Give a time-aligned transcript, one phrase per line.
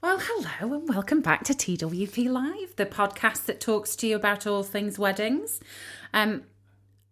[0.00, 4.46] Well, hello and welcome back to TWP Live, the podcast that talks to you about
[4.46, 5.58] all things weddings.
[6.14, 6.44] Um,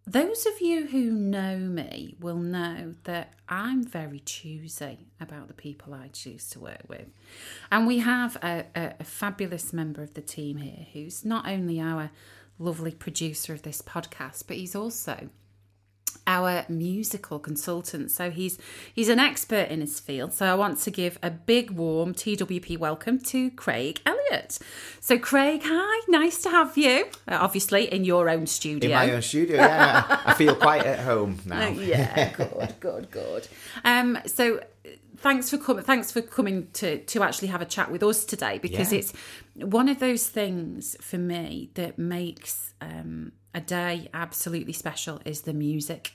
[0.06, 5.94] those of you who know me will know that I'm very choosy about the people
[5.94, 7.08] I choose to work with.
[7.72, 11.80] And we have a, a, a fabulous member of the team here who's not only
[11.80, 12.12] our
[12.56, 15.28] lovely producer of this podcast, but he's also
[16.26, 18.10] our musical consultant.
[18.10, 18.58] So he's
[18.94, 20.32] he's an expert in his field.
[20.32, 24.58] So I want to give a big warm TWP welcome to Craig Elliott.
[25.00, 27.06] So Craig, hi, nice to have you.
[27.28, 28.90] Uh, obviously in your own studio.
[28.90, 30.20] In my own studio, yeah.
[30.24, 31.68] I feel quite at home now.
[31.68, 33.48] yeah, good, good, good.
[33.84, 34.60] Um, so
[35.18, 38.58] thanks for coming thanks for coming to to actually have a chat with us today
[38.58, 38.98] because Yeah.
[38.98, 39.12] it's
[39.54, 45.54] one of those things for me that makes um a day absolutely special is the
[45.54, 46.12] music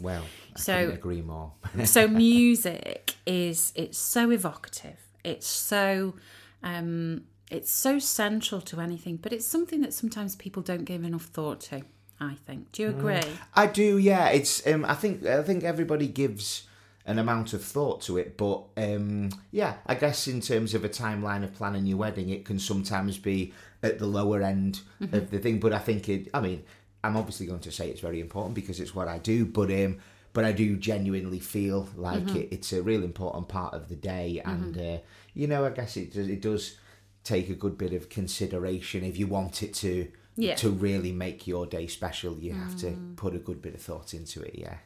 [0.00, 0.24] Well,
[0.54, 1.52] I So- agree more.
[1.84, 6.14] so music is it's so evocative it's so
[6.62, 11.24] um it's so central to anything but it's something that sometimes people don't give enough
[11.24, 11.82] thought to
[12.20, 13.20] i think do you agree
[13.54, 14.28] I do, yeah.
[14.28, 16.62] It's um, I think I think everybody gives
[17.04, 20.88] an amount of thought to it, but um, yeah, I guess in terms of a
[20.88, 23.52] timeline of planning your wedding, it can sometimes be
[23.82, 25.14] at the lower end Mm-hmm.
[25.16, 25.58] of the thing.
[25.60, 26.28] But I think it.
[26.34, 26.62] I mean,
[27.04, 29.98] I'm obviously going to say it's very important because it's what I do, but um,
[30.32, 32.36] but I do genuinely feel like Mm-hmm.
[32.36, 34.98] it, it's a real important part of the day, and uh,
[35.34, 36.76] you know, I guess it does, it does
[37.24, 40.54] take a good bit of consideration if you want it to Yeah.
[40.56, 42.36] to really make your day special.
[42.38, 44.54] You have to put a good bit of thought into it.
[44.56, 44.76] Yeah.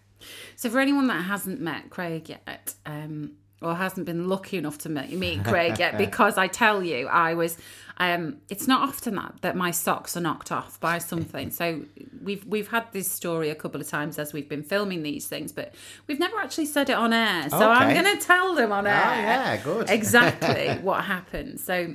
[0.56, 4.88] So, for anyone that hasn't met Craig yet, um, or hasn't been lucky enough to
[4.88, 7.56] meet, meet Craig yet, because I tell you, I was.
[8.02, 11.50] Um, it's not often that that my socks are knocked off by something.
[11.50, 11.82] So
[12.20, 15.52] we've we've had this story a couple of times as we've been filming these things,
[15.52, 15.72] but
[16.08, 17.48] we've never actually said it on air.
[17.48, 19.02] So I'm going to tell them on air.
[19.04, 19.88] Oh, yeah, good.
[19.88, 21.60] exactly what happened.
[21.60, 21.94] So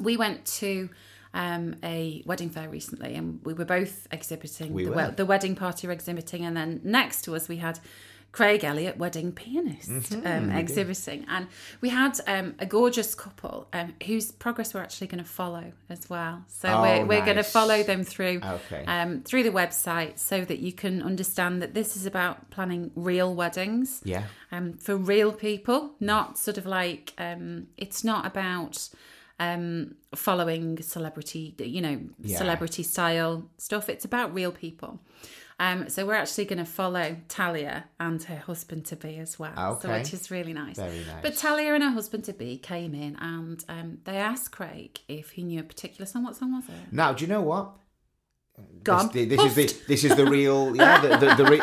[0.00, 0.88] we went to
[1.34, 4.72] um, a wedding fair recently, and we were both exhibiting.
[4.72, 5.10] We the, were.
[5.10, 7.78] the wedding party were exhibiting, and then next to us we had
[8.32, 11.48] Craig Elliott, wedding pianist, Mm-hmm, um, exhibiting, and
[11.80, 16.08] we had um, a gorgeous couple um, whose progress we're actually going to follow as
[16.08, 16.44] well.
[16.46, 18.84] So Oh, we're, we're going to follow them through Okay.
[18.86, 23.34] um, through the website so that you can understand that this is about planning real
[23.34, 24.22] weddings Yeah.
[24.52, 28.88] um, for real people, not sort of like um, it's not about
[29.40, 32.38] um, following celebrity, you know, Yeah.
[32.38, 33.88] celebrity style stuff.
[33.88, 35.00] It's about real people.
[35.60, 39.78] Um, so we're actually going to follow Talia and her husband to be as well,
[39.80, 40.76] so which is really nice.
[40.76, 41.20] Very nice.
[41.22, 45.32] But Talia and her husband to be came in and um, they asked Craig if
[45.32, 46.24] he knew a particular song.
[46.24, 46.90] What song was it?
[46.92, 47.72] Now, do you know what?
[48.82, 49.10] Gone.
[49.12, 51.60] This, this is the this is the real yeah the the, the, re,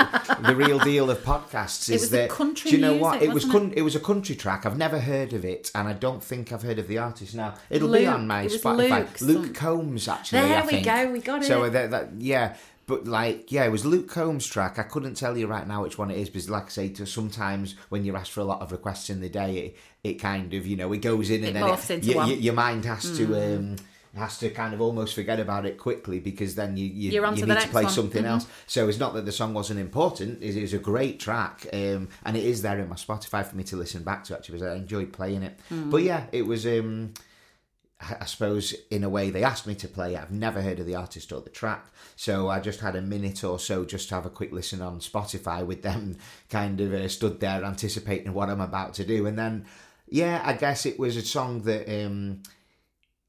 [0.47, 3.31] the real deal of podcasts is was the that country do you know what it
[3.31, 6.23] was con- it was a country track I've never heard of it and I don't
[6.23, 8.13] think I've heard of the artist now it'll be Luke.
[8.15, 10.85] on my It was Spotify Luke Luke, Combs actually There I we think.
[10.85, 11.69] go, we got so it.
[11.71, 12.55] that, that yeah
[12.87, 15.97] but like yeah it was Luke Combs track I couldn't tell you right now which
[15.97, 18.61] one it is because like I say to sometimes when you're asked for a lot
[18.61, 21.47] of requests in the day it, it kind of you know it goes in It
[21.47, 22.27] and then morphs into y- one.
[22.29, 23.75] y- your mind has to um
[24.15, 27.59] has to kind of almost forget about it quickly because then you you, you need
[27.59, 27.91] to play one.
[27.93, 28.27] something Mhm.
[28.29, 28.47] else.
[28.65, 30.41] So it's not that the song wasn't important.
[30.41, 33.55] Is It is a great track, um, and it is there in my Spotify for
[33.55, 34.35] me to listen back to.
[34.35, 35.59] Actually, because I enjoyed playing it.
[35.69, 35.91] Hmm.
[35.91, 36.65] But yeah, it was.
[36.65, 37.13] Um,
[37.99, 40.15] I suppose in a way they asked me to play.
[40.15, 43.43] I've never heard of the artist or the track, so I just had a minute
[43.43, 46.17] or so just to have a quick listen on Spotify with them,
[46.49, 49.65] kind of uh, stood there anticipating what I'm about to do, and then
[50.09, 52.43] yeah, I guess it was a song that um,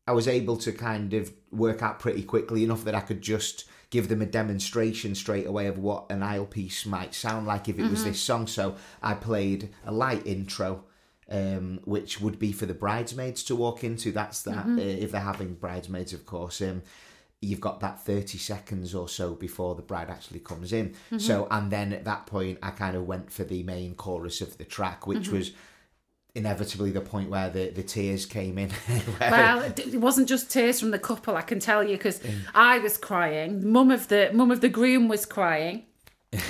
[0.07, 3.65] I was able to kind of work out pretty quickly enough that I could just
[3.91, 7.79] give them a demonstration straight away of what an aisle piece might sound like if
[7.79, 8.47] it was this song.
[8.47, 10.85] So I played a light intro,
[11.31, 14.13] um, which would be for the bridesmaids to walk into.
[14.13, 16.61] That's that uh, if they're having bridesmaids, of course.
[16.63, 16.83] Um,
[17.41, 20.95] you've got that 30 seconds or so before the bride actually comes in.
[21.19, 24.59] So, and then at that point, I kind of went for the main chorus of
[24.59, 25.53] the track, which was
[26.35, 28.71] inevitably the point where the, the tears came in.
[29.21, 32.21] Well, it it wasn't just tears from the couple, I can tell you, because
[32.55, 33.71] I was crying.
[33.73, 35.85] Mum of the mum of the groom was crying.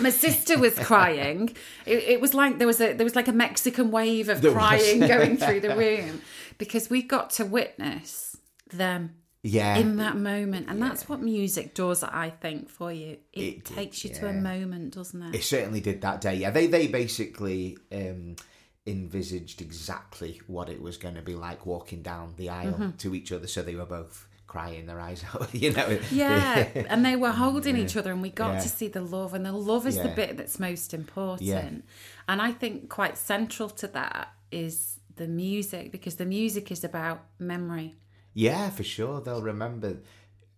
[0.00, 1.54] My sister was crying.
[1.86, 4.52] It, it was like there was a there was like a Mexican wave of There
[4.52, 6.20] crying going through the room
[6.58, 8.36] because we got to witness
[8.72, 9.76] them yeah.
[9.78, 12.02] in that moment, and that's what music does.
[12.02, 15.36] I think for you, it, It did, takes you to a moment, doesn't it?
[15.36, 16.34] It certainly did that day.
[16.34, 18.34] Yeah, they they basically um,
[18.86, 22.90] envisaged exactly what it was going to be like walking down the aisle Mm-hmm.
[22.98, 23.46] to each other.
[23.46, 25.54] So they were both crying their eyes out.
[25.54, 25.98] You know.
[26.10, 28.60] Yeah, and they were holding each other, and we got Yeah.
[28.60, 31.42] to see the love, and the love is the bit that's most important.
[31.42, 31.70] Yeah.
[32.26, 37.24] And I think quite central to that is the music because the music is about
[37.38, 37.94] memory.
[38.34, 39.20] Yeah, for sure.
[39.20, 39.98] They'll remember.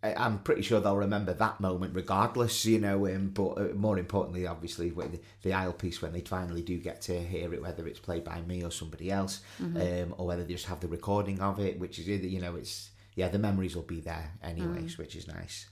[0.02, 2.64] I'm pretty sure they'll remember that moment, regardless.
[2.64, 6.22] You know, um, but uh, more importantly, obviously, when the, the aisle piece when they
[6.22, 10.14] finally do get to hear it, whether it's played by me or somebody else, um,
[10.16, 12.90] or whether they just have the recording of it, which is either you know, it's
[13.14, 14.98] yeah, the memories will be there anyways, mm.
[14.98, 15.68] which is nice.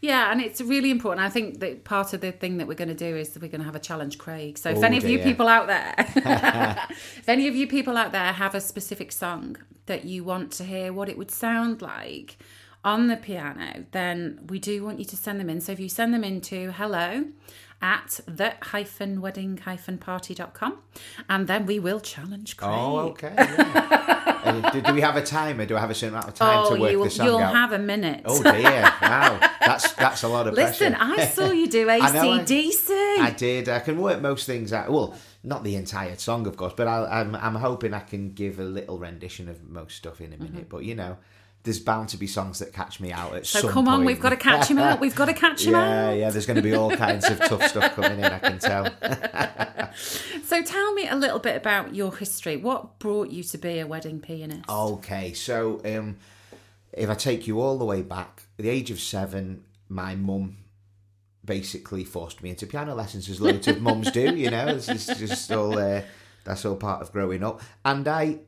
[0.00, 1.26] Yeah, and it's really important.
[1.26, 3.48] I think that part of the thing that we're going to do is that we're
[3.48, 4.58] going to have a challenge Craig.
[4.58, 5.94] So if Oh, any of you people out there,
[7.16, 9.56] if any of you people out there have a specific song
[9.86, 12.38] that you want to hear what it would sound like
[12.84, 15.60] on the piano, then we do want you to send them in.
[15.60, 17.24] So if you send them into hello
[17.82, 20.78] at the hyphen wedding hyphen party.com
[21.28, 22.70] and then we will challenge Craig.
[22.72, 23.34] Oh, okay.
[23.36, 24.40] Yeah.
[24.44, 25.66] uh, do, do we have a timer?
[25.66, 27.38] Do I have a certain amount of time Oh, to work you the song you'll
[27.38, 27.54] out?
[27.54, 28.22] have a minute.
[28.24, 28.82] Oh dear!
[29.02, 30.70] Wow, that's that's a lot of pressure.
[30.90, 31.20] Listen, pressure.
[31.22, 32.90] I saw you do I I- ACDC.
[33.20, 33.68] I did.
[33.68, 34.90] I can work most things out.
[34.90, 35.14] Well,
[35.44, 38.64] not the entire song, of course, but I, I'm I'm hoping I can give a
[38.64, 40.68] little rendition of most stuff in a minute.
[40.68, 41.18] But you know,
[41.66, 44.06] there's bound to be songs that catch me out at so some come on, point.
[44.06, 45.00] we've got to catch him out.
[45.00, 46.10] We've got to catch him yeah, out.
[46.12, 46.14] yeah.
[46.14, 48.24] Yeah, there's going to be all kinds of tough stuff coming in.
[48.24, 48.88] I can tell.
[50.44, 52.56] So tell me a little bit about your history.
[52.56, 54.68] What brought you to be a wedding pianist?
[54.68, 56.18] Okay, so um,
[56.92, 60.58] if I take you all the way back, at the age of seven, my mum
[61.44, 64.36] basically forced me into piano lessons, as loads of mums do.
[64.36, 66.02] You know, it's just, just all uh,
[66.44, 68.38] that's all part of growing up, and I,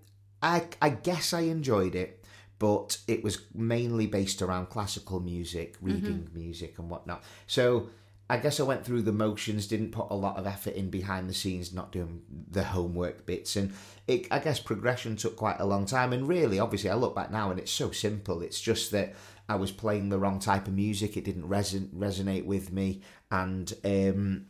[0.40, 2.17] I, I guess I enjoyed it,
[2.58, 7.22] but it was mainly based around classical music, reading music, and whatnot.
[7.46, 7.90] So.
[8.30, 11.30] I guess I went through the motions, didn't put a lot of effort in behind
[11.30, 12.20] the scenes, not doing
[12.50, 13.72] the homework bits, and
[14.06, 16.12] it, I guess progression took quite a long time.
[16.12, 18.42] And really, obviously, I look back now and it's so simple.
[18.42, 19.14] It's just that
[19.48, 23.00] I was playing the wrong type of music; it didn't reson- resonate with me,
[23.30, 24.46] and um,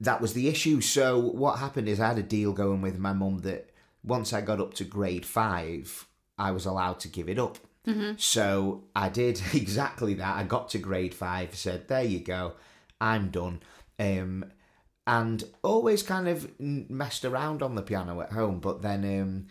[0.00, 0.80] that was the issue.
[0.80, 3.70] So what happened is I had a deal going with my mum that
[4.04, 6.06] once I got up to grade five,
[6.38, 7.58] I was allowed to give it up.
[8.16, 10.36] So I did exactly that.
[10.36, 12.52] I got to grade five, said, "There you go,
[13.00, 13.60] I'm done."
[13.98, 14.44] Um,
[15.06, 19.46] and always kind of messed around on the piano at home, but then um,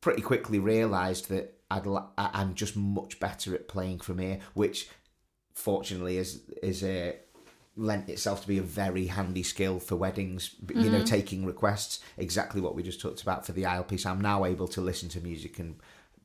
[0.00, 4.88] pretty quickly realised that I'd I- I'm just much better at playing from here, which
[5.54, 7.16] fortunately is is a
[7.76, 12.60] lent itself to be a very handy skill for weddings you know taking requests exactly
[12.60, 15.20] what we just talked about for the aisle piece i'm now able to listen to
[15.20, 15.76] music and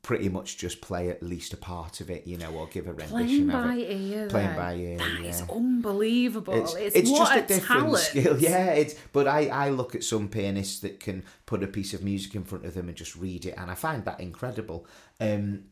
[0.05, 2.93] pretty much just play at least a part of it you know or give a
[2.93, 4.27] rendition Playing of by it ear.
[4.27, 4.55] Playing though.
[4.55, 5.55] by ear, That is yeah.
[5.55, 6.53] unbelievable.
[6.53, 7.97] it's, It's, it's what just a, a, different talent.
[8.03, 11.95] skill yeah it's but I, I look at some pianists that can put a piece
[11.95, 14.85] of music in front of them and just read it and i find that incredible
[15.19, 15.63] um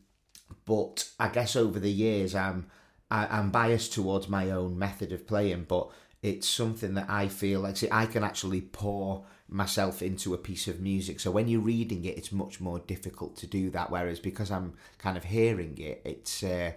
[0.64, 2.66] but i guess over the years i'm
[3.10, 5.90] I, i'm biased towards my own method of playing but
[6.22, 10.68] it's something that i feel like see i can actually pour myself into a piece
[10.68, 11.20] of music.
[11.20, 13.90] So when you're reading it it's much more difficult to do that.
[13.90, 16.72] Whereas because i'm kind of hearing it it's uh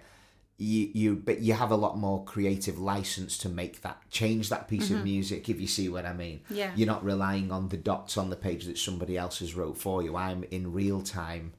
[0.57, 4.67] you you but you have a lot more creative license to make that change that
[4.67, 6.41] piece of music if you see what i mean.
[6.49, 6.71] Yeah.
[6.75, 10.03] you're not relying on the dots on the page that somebody else has wrote for
[10.03, 10.15] you.
[10.15, 11.53] I'm in real time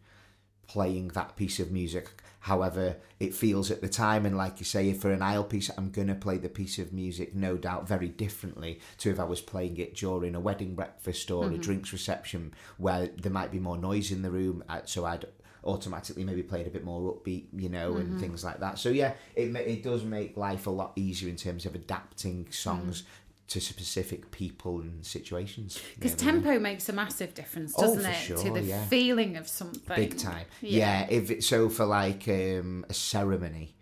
[0.67, 2.11] playing that piece of music
[2.49, 5.71] however it feels at the time and like you say if for an aisle piece
[5.77, 9.25] i'm going to play the piece of music no doubt very differently to if i
[9.25, 11.61] was playing it during a wedding breakfast or a mm-hmm.
[11.61, 15.27] drinks reception where there might be more noise in the room uh, so i'd
[15.65, 18.21] automatically maybe played a bit more upbeat you know and mm-hmm.
[18.21, 18.79] things like that.
[18.79, 23.03] So yeah it, it does make life a lot easier in terms of adapting songs
[23.03, 23.28] mm-hmm.
[23.49, 26.43] To specific people and situations Because Yeah, really.
[26.43, 28.15] tempo makes a massive difference, Oh, doesn't for it?
[28.15, 28.85] sure, to the yeah.
[28.87, 29.97] feeling of something.
[29.97, 30.47] big time.
[30.61, 31.07] Yeah.
[31.09, 31.17] Yeah.
[31.19, 33.75] if it, so for like um, a ceremony,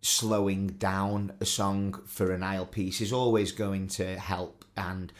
[0.00, 5.12] slowing down a song for an aisle piece is always going to help, and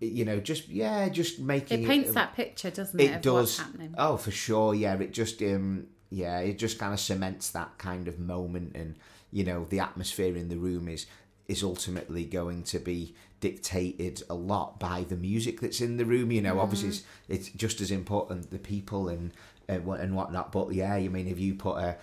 [0.00, 1.84] you know, just yeah, just making Mm-hmm.
[1.84, 3.34] It paints um, that picture, doesn't it, It of does.
[3.34, 3.94] what's happening?
[3.98, 4.74] Oh, for sure.
[4.74, 8.96] Yeah, it just um, yeah, it just kind of cements that kind of moment, and
[9.30, 11.06] you know, the atmosphere in the room is
[11.48, 16.32] is ultimately going to be dictated a lot by the music that's in the room.
[16.32, 19.32] You know, obviously it's, it's just as important the people and
[19.68, 20.52] and what and whatnot.
[20.52, 21.96] But yeah, I mean, if you put a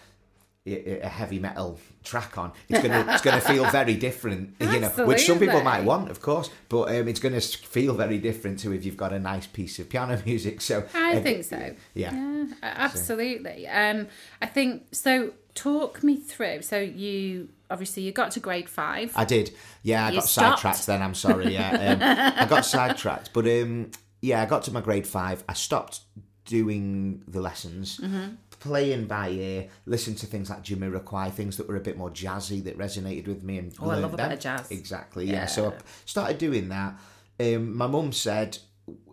[0.68, 5.26] a heavy metal track on, it's gonna it's gonna feel very different, you know, which
[5.26, 8.86] some people might want, of course, but um, it's gonna feel very different to if
[8.86, 10.62] you've got a nice piece of piano music.
[10.62, 11.76] So I um, think so.
[11.96, 12.14] yeah.
[12.14, 13.68] Yeah, absolutely.
[13.68, 14.08] Um,
[14.42, 15.34] I think so.
[15.54, 16.62] Talk me through.
[16.62, 19.12] So you obviously you got to grade five.
[19.16, 19.56] I did.
[19.82, 20.60] Yeah, I You got stopped?
[20.62, 21.02] sidetracked then.
[21.02, 21.54] I'm sorry.
[21.54, 23.32] Yeah, um, I got sidetracked.
[23.34, 25.44] But um, yeah, I got to my grade five.
[25.50, 26.02] I stopped
[26.46, 28.34] doing the lessons, Mm-hmm.
[28.60, 32.10] playing by ear, listened to things like Jimmy Jamiroquai, things that were a bit more
[32.10, 33.58] jazzy that resonated with me.
[33.60, 34.70] And Oh, I love a bit of jazz.
[34.72, 35.26] Exactly.
[35.26, 35.46] Yeah.
[35.46, 35.74] So I
[36.06, 36.96] started doing that.
[37.40, 38.58] Um, my mum said,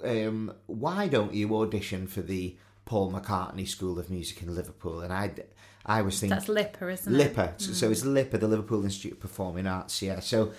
[0.04, 5.12] um, "Why don't you audition for the Paul McCartney School of Music in Liverpool?" And
[5.12, 5.30] I,
[5.88, 7.18] I was thinking That's LIPA, isn't it?
[7.18, 7.54] LIPA.
[7.58, 10.02] So- So it's LIPA, the Liverpool Institute of Performing Arts.
[10.02, 10.20] Yeah.
[10.20, 10.52] So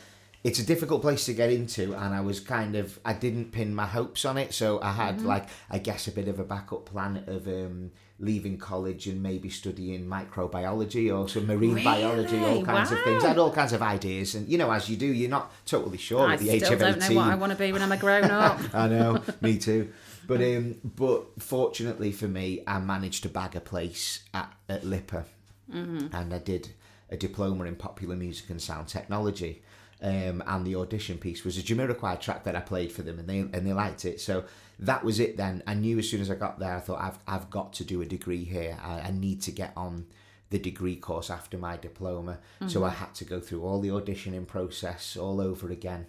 [0.44, 3.76] it's a difficult place to get into, and I was kind of I didn't pin
[3.76, 4.54] my hopes on it.
[4.54, 8.58] So I had like I guess a bit of a backup plan of um, leaving
[8.58, 12.64] college and maybe studying microbiology or some marine biology, all Really?
[12.64, 13.24] kinds of things.
[13.24, 15.98] I had all kinds of ideas, and you know, as you do, you're not totally
[15.98, 17.72] sure I at the age of still of don't know what I want to be
[17.72, 18.60] when I'm a grown up.
[18.74, 19.90] I know, me too.
[20.30, 25.26] But um, but fortunately for me, I managed to bag a place at, at LIPA,
[25.74, 26.16] Mm-hmm.
[26.16, 26.70] and I did
[27.12, 29.62] a diploma in popular music and sound technology.
[30.02, 33.28] Um, and the audition piece was a Jamiroquai track that I played for them, and
[33.28, 34.22] they and they liked it.
[34.22, 34.46] So
[34.80, 35.36] that was it.
[35.36, 37.84] Then I knew as soon as I got there, I thought I've I've got to
[37.84, 38.78] do a degree here.
[38.84, 40.06] I, I need to get on
[40.52, 42.40] the degree course after my diploma.
[42.68, 46.06] So I had to go through all the auditioning process all over again,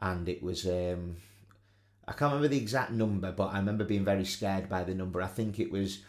[0.00, 0.66] and it was.
[0.66, 1.16] Um,
[2.10, 5.22] I can't remember the exact number, but I remember being very scared by the number.
[5.22, 6.00] I think it was,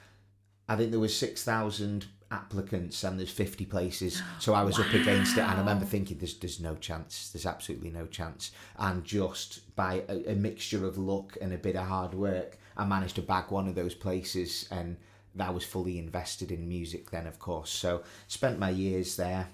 [0.67, 4.91] I think there was six thousand applicants and there's fifty places, so I was up
[4.93, 7.29] against it, and I remember thinking, "There's, there's no chance.
[7.29, 11.75] There's absolutely no chance." And just by a, a mixture of luck and a bit
[11.75, 14.98] of hard work, I managed to bag one of those places, and
[15.36, 17.70] that was fully invested in music then, of course.
[17.70, 19.50] So spent my years there.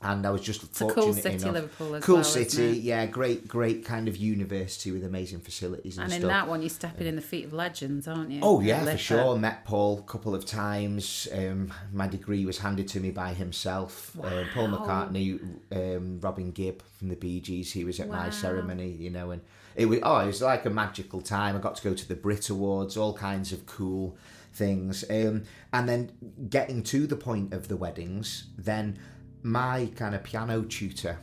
[0.00, 1.54] And I was just a fortunate cool city, enough.
[1.54, 2.82] Liverpool, as cool well, city, it?
[2.84, 6.30] yeah, great, great kind of university with amazing facilities and, And in stuff.
[6.30, 8.38] that one, you're stepping in the feet of legends, aren't you?
[8.40, 9.36] Oh yeah, for sure.
[9.36, 11.26] Met Paul a couple of times.
[11.34, 14.16] Um, my degree was handed to me by himself.
[14.22, 15.40] Um, Paul McCartney,
[15.72, 17.72] um, Robin Gibb from the Bee Gees.
[17.72, 18.22] He was at Wow.
[18.24, 19.42] my ceremony, you know, and
[19.74, 21.56] it was oh, it was like a magical time.
[21.56, 24.16] I got to go to the Brit Awards, all kinds of cool
[24.52, 26.12] things, um, and then
[26.48, 28.96] getting to the point of the weddings, then
[29.42, 31.18] my kind of piano tutor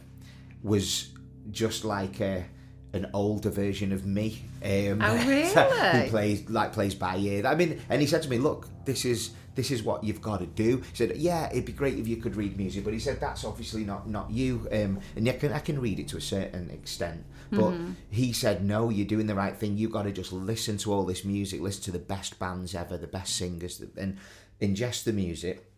[0.64, 1.10] was
[1.52, 2.46] just like a
[2.94, 4.42] an older version of me.
[4.64, 5.18] Um, Oh,
[6.04, 7.46] who plays like plays by ear.
[7.46, 10.40] I mean, and he said to me, "Look, this is this is what you've got
[10.40, 13.00] to do." He said, "Yeah, it'd be great if you could read music," but he
[13.00, 14.68] said that's obviously not not you.
[14.72, 17.74] Um, and I can I can read it to a certain extent, but
[18.10, 19.78] he said, "No, you're doing the right thing.
[19.78, 22.98] You've got to just listen to all this music, listen to the best bands ever,
[22.98, 24.18] the best singers, and
[24.62, 25.70] ingest the music."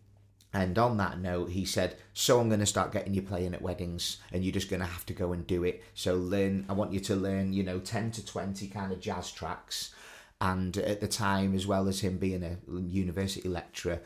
[0.52, 3.62] And on that note, he said, "So I'm going to start getting you playing at
[3.62, 5.82] weddings, and you're just going to have to go and do it.
[5.94, 6.64] So learn.
[6.68, 9.94] I want you to learn, you know, ten to twenty kind of jazz tracks."
[10.40, 14.00] And at the time, as well as him being a university lecturer,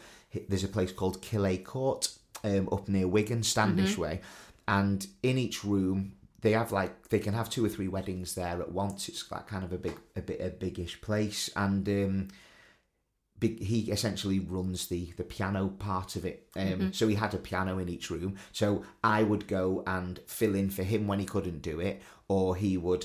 [0.48, 2.08] there's a place called Kilhey Court
[2.42, 4.20] um, up near Wigan, Standish Way,
[4.66, 8.60] and in each room they have like they can have two or three weddings there
[8.60, 9.08] at once.
[9.08, 12.28] It's like kind of a big, a bit a biggish place, and um,
[13.42, 16.48] big, he essentially runs the the piano part of it.
[16.56, 18.36] Um, So he had a piano in each room.
[18.52, 18.66] So
[19.04, 22.76] I would go and fill in for him when he couldn't do it, or he
[22.78, 23.04] would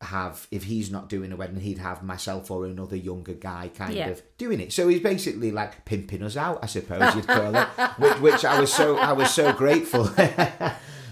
[0.00, 3.94] have if he's not doing a wedding, he'd have myself or another younger guy kind
[3.94, 4.08] Yeah.
[4.10, 4.70] of doing it.
[4.72, 7.68] So he's basically like pimping us out, I suppose you'd call it,
[7.98, 10.04] which, which I was so I was so grateful.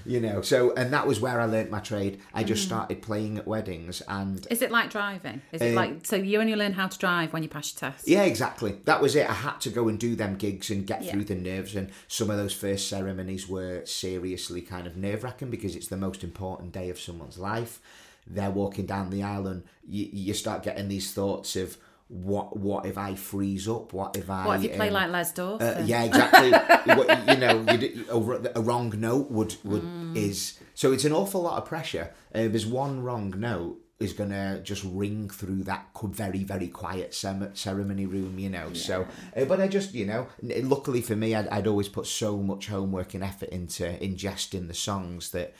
[0.05, 2.21] You know, so and that was where I learnt my trade.
[2.35, 5.43] I just started playing at weddings, and Is it like driving?
[5.53, 7.91] Is it Um, like so you only learn how to drive when you pass your
[7.91, 8.09] test?
[8.09, 8.79] Yeah, exactly.
[8.85, 9.29] That was it.
[9.29, 11.13] I had to go and do them gigs and get Yeah.
[11.13, 11.75] through the nerves.
[11.77, 15.97] And some of those first ceremonies were seriously kind of nerve wracking because it's the
[15.97, 17.81] most important day of someone's life.
[18.27, 21.77] They're walking down the aisle, and you, you start getting these thoughts of
[22.13, 23.95] what what if I freeze up?
[23.95, 25.67] What if I What if you play um, like Les Dawson?
[25.67, 26.51] uh, yeah, exactly.
[26.95, 27.65] What- you know,
[28.11, 30.17] a, a wrong note would would Mm.
[30.17, 32.13] is so it's an awful lot of pressure.
[32.35, 37.55] Uh, there's one wrong note is gonna just ring through that very very quiet cem-
[37.55, 38.73] ceremony room, you know.
[38.75, 42.37] So, uh, but I just you know, luckily for me, I'd, I'd always put so
[42.37, 45.55] much homework and effort into ingesting the songs that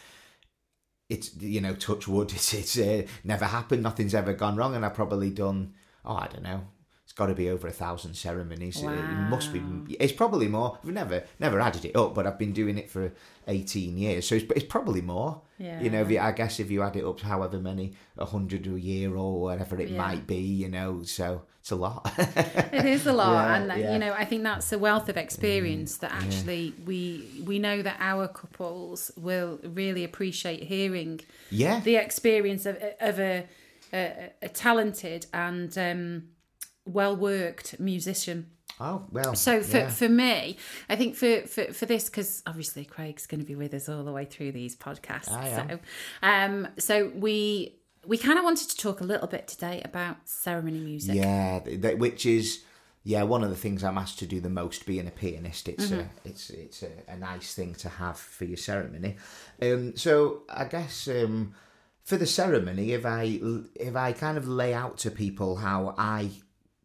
[1.09, 4.85] it's you know touch wood it's it's uh, never happened nothing's ever gone wrong and
[4.85, 5.73] i've probably done
[6.05, 6.63] oh i don't know.
[7.05, 8.83] It's got to be over a thousand ceremonies.
[8.83, 9.61] It- it must be
[10.01, 10.79] it's probably more.
[10.83, 13.13] I've never never added it up but i've been doing it for
[13.49, 15.43] 18 years so it's, it's probably more.
[15.59, 15.81] Yeah.
[15.81, 18.25] you know if you, i guess if you add it up to however many a
[18.25, 19.99] hundred a year or whatever it Yeah.
[19.99, 22.11] might be you know so it's a lot.
[22.73, 25.17] It is a lot, Yeah, and uh, you know, I think that's a wealth of
[25.17, 27.01] experience that actually we
[27.45, 31.79] we know that our couples will really appreciate hearing yeah.
[31.81, 33.45] the experience of of a
[33.93, 36.25] a, a talented and um,
[36.85, 38.47] well worked musician.
[38.81, 39.89] oh well So for, yeah.
[39.91, 40.57] for me,
[40.89, 44.03] I think for for, for this because obviously Craig's going to be with us all
[44.05, 45.31] the way through these podcasts.
[45.31, 45.69] I am.
[45.69, 45.79] So
[46.23, 50.81] um so we we kind of wanted to talk a little bit today about ceremony
[50.81, 51.15] music.
[51.15, 51.61] Yeah,
[51.95, 52.63] which is
[53.05, 54.87] yeah one of the things I'm asked to do the most.
[54.87, 56.01] Being a pianist, it's Mm-hmm.
[56.01, 59.17] a it's it's a, a nice thing to have for your ceremony.
[59.61, 61.55] Um, so I guess um,
[62.05, 63.41] for the ceremony, if I
[63.77, 66.31] if I kind of lay out to people how I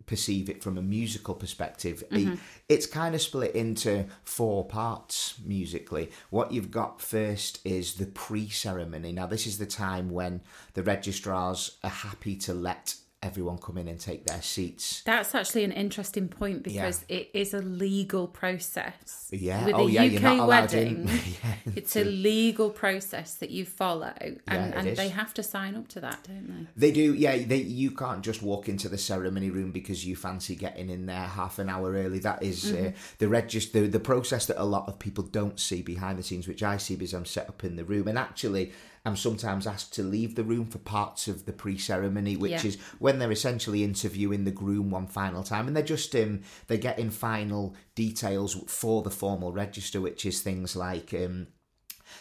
[0.05, 2.33] perceive it from a musical perspective, Mm-hmm.
[2.33, 6.12] it, it's kind of split into four parts musically.
[6.29, 9.12] What you've got first is the pre-ceremony.
[9.12, 10.41] Now, this is the time when
[10.74, 15.01] the registrars are happy to let everyone come in and take their seats.
[15.03, 19.27] That's actually an interesting point because it is a legal process.
[19.31, 19.65] Yeah.
[19.65, 20.03] With oh, a yeah.
[20.03, 21.07] UK you're not allowed wedding, in.
[21.43, 21.53] yeah.
[21.75, 24.13] it's a legal process that you follow,
[24.47, 26.89] and, and they have to sign up to that, don't they?
[26.89, 27.38] They do, yeah.
[27.38, 31.27] They you can't just walk into the ceremony room because you fancy getting in there
[31.27, 32.19] half an hour early.
[32.19, 35.81] That is, uh, the register the, the process that a lot of people don't see
[35.81, 38.71] behind the scenes, which I see because I'm set up in the room, and actually.
[39.06, 42.66] I'm sometimes asked to leave the room for parts of the pre-ceremony, which Yeah.
[42.66, 46.77] is when they're essentially interviewing the groom one final time, and they're just um, they're
[46.77, 51.48] getting final details for the formal register, which is things like um,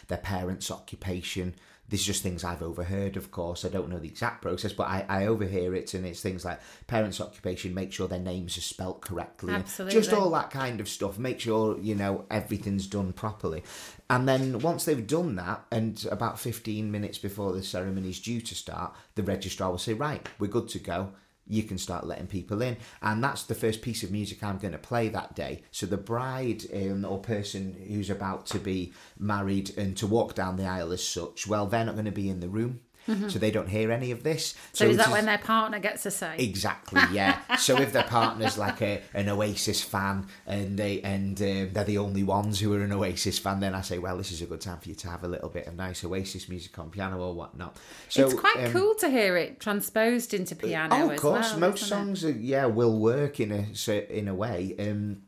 [0.07, 1.55] their parents' occupation.
[1.89, 3.63] There's just things I've overheard, of course.
[3.63, 6.59] I don't know the exact process, but I, I overhear it, and it's things like
[6.87, 10.89] parents' occupation, make sure their names are spelt correctly, and just all that kind of
[10.89, 11.17] stuff.
[11.17, 13.63] Make sure you know everything's done properly,
[14.09, 18.55] and then once they've done that, and about 15 minutes before the ceremony's due to
[18.55, 21.13] start, the registrar will say, "Right, we're good to go."
[21.49, 22.77] You can start letting people in.
[23.01, 25.63] And that's the first piece of music I'm going to play that day.
[25.71, 30.57] So the bride um, or person who's about to be married and to walk down
[30.57, 32.81] the aisle as such, well, they're not going to be in the room.
[33.29, 34.53] So they don't hear any of this.
[34.53, 34.69] Mm-hmm.
[34.73, 36.35] So, is that when their partner gets a say?
[36.37, 37.39] Exactly, yeah.
[37.57, 41.97] so if their partner's like a an Oasis fan and they and um, they're the
[41.97, 44.61] only ones who are an Oasis fan, then I say, well, this is a good
[44.61, 47.33] time for you to have a little bit of nice Oasis music on piano or
[47.33, 47.77] whatnot.
[48.09, 50.95] So it's quite um, cool to hear it transposed into piano.
[50.95, 54.75] Oh, of course, well, most songs, are, yeah, will work in a in a way.
[54.79, 55.23] Um,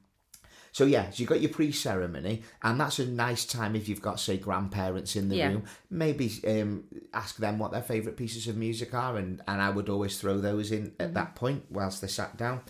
[0.72, 4.20] so yeah, so you've got your pre-ceremony, and that's a nice time if you've got
[4.20, 5.48] say grandparents in the Yeah.
[5.50, 5.64] room.
[5.90, 6.84] Maybe um,
[7.14, 10.40] ask them what their favourite pieces of music are, and and I would always throw
[10.40, 11.02] those in Mm-hmm.
[11.02, 12.62] at that point whilst they sat down.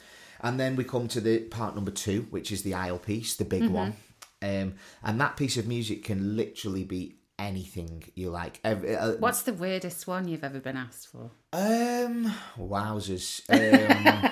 [0.42, 3.44] And then we come to the part number two, which is the aisle piece, the
[3.46, 3.66] Mm-hmm.
[3.66, 3.94] big one.
[4.42, 8.60] Um, and that piece of music can literally be anything you like.
[8.64, 11.32] Ev- uh, What's the weirdest one you've ever been asked for?
[11.54, 13.42] um, wowzers.
[13.50, 14.32] Um,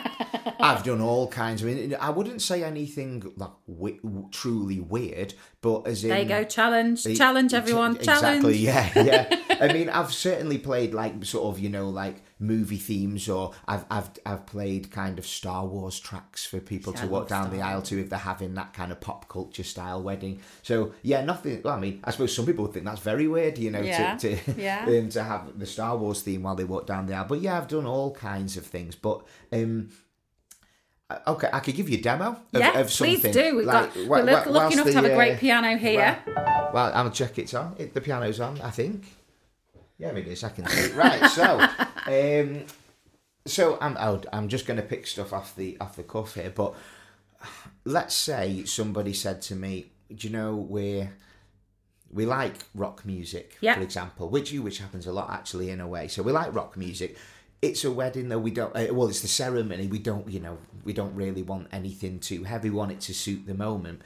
[0.60, 1.63] I've done all kinds.
[1.63, 4.00] I mean, I wouldn't say anything like wi-
[4.32, 8.58] truly weird, but as in There you go, challenge, challenge everyone, Exactly.
[8.65, 8.96] challenge.
[8.96, 9.58] Yeah, yeah.
[9.62, 13.86] I mean, I've certainly played like sort of you know like movie themes, or I've
[13.89, 17.45] I've I've played kind of Star Wars tracks for people Yeah, to I walk down
[17.47, 20.39] Star the aisle to if they're having that kind of pop culture style wedding.
[20.63, 21.62] So yeah, nothing.
[21.63, 24.17] Well, I mean, I suppose some people would think that's very weird, you know, Yeah,
[24.17, 24.86] to to, yeah.
[24.88, 27.26] um, to have the Star Wars theme while they walk down the aisle.
[27.28, 28.95] But yeah, I've done all kinds of things.
[28.95, 29.89] But um,
[31.26, 33.19] okay, I could give you a demo of, Yeah, of something.
[33.19, 33.56] please do.
[33.58, 36.17] We've Like, got, wh- we're lucky enough to have a great uh, piano here.
[36.26, 37.76] Well, well, I'll check it's on.
[37.78, 39.06] It, the piano's on, I think.
[39.98, 40.44] Yeah, it is.
[40.44, 40.92] I can see.
[40.94, 41.26] Right.
[41.32, 41.60] So,
[42.08, 42.66] um,
[43.46, 43.98] so I'm
[44.32, 46.52] I'm just going to pick stuff off the off the cuff here.
[46.56, 46.76] But
[47.86, 51.12] let's say somebody said to me, "Do you know we're
[52.12, 53.76] we like rock music, Yeah.
[53.76, 56.08] for example, which you which happens a lot actually in a way.
[56.08, 57.18] So we like rock music."
[57.60, 58.38] It's a wedding though.
[58.38, 58.76] We don't.
[58.76, 59.88] Uh, well, it's the ceremony.
[59.88, 60.30] We don't.
[60.30, 62.70] You know, we don't really want anything too heavy.
[62.70, 64.04] We want it to suit the moment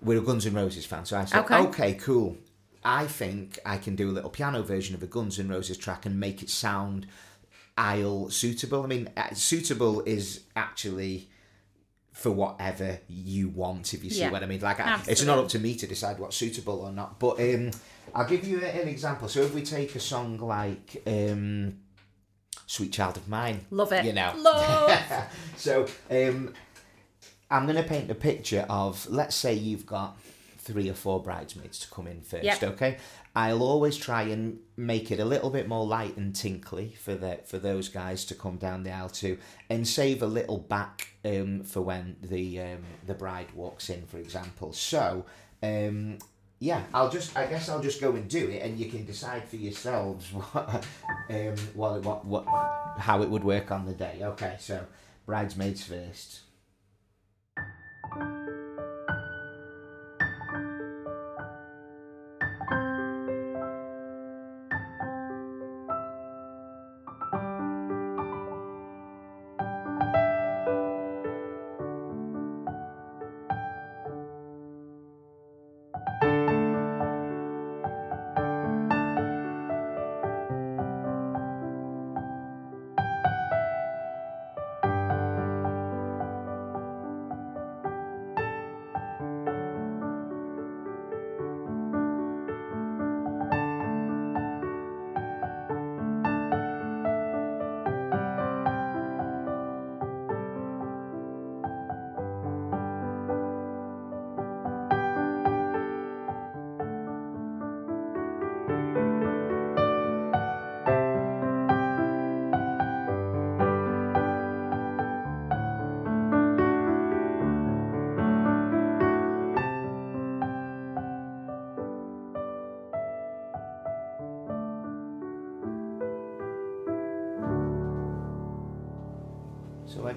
[0.00, 1.56] we're a Guns N' Roses fan, so I said, Okay.
[1.56, 1.94] okay.
[1.94, 2.36] cool.
[2.88, 6.06] I think I can do a little piano version of a Guns N' Roses track
[6.06, 7.06] and make it sound
[7.76, 8.82] aisle suitable.
[8.82, 11.28] I mean, uh, suitable is actually
[12.12, 14.30] for whatever you want, if you see Yeah.
[14.30, 14.60] what I mean.
[14.60, 17.20] Like, I, it's not up to me to decide what's suitable or not.
[17.20, 17.70] But um,
[18.14, 19.28] I'll give you an example.
[19.28, 21.76] So if we take a song like um,
[22.66, 24.04] "Sweet Child of Mine," Love it.
[24.06, 24.98] you know, Love.
[25.58, 26.54] so um,
[27.50, 30.16] I'm going to paint a picture of, let's say you've got
[30.68, 32.62] three or four bridesmaids to come in first, Yep.
[32.62, 32.96] okay?
[33.34, 37.38] I'll always try and make it a little bit more light and tinkly for the
[37.44, 39.38] for those guys to come down the aisle to,
[39.70, 44.18] and save a little back um, for when the um, the bride walks in, for
[44.18, 44.72] example.
[44.72, 45.24] So.
[45.62, 46.18] Um,
[46.60, 47.36] yeah, I'll just.
[47.36, 50.84] I guess I'll just go and do it, and you can decide for yourselves what,
[51.30, 52.44] um, what, what, what,
[52.98, 54.18] how it would work on the day.
[54.22, 54.84] Okay, so
[55.24, 56.40] bridesmaids first.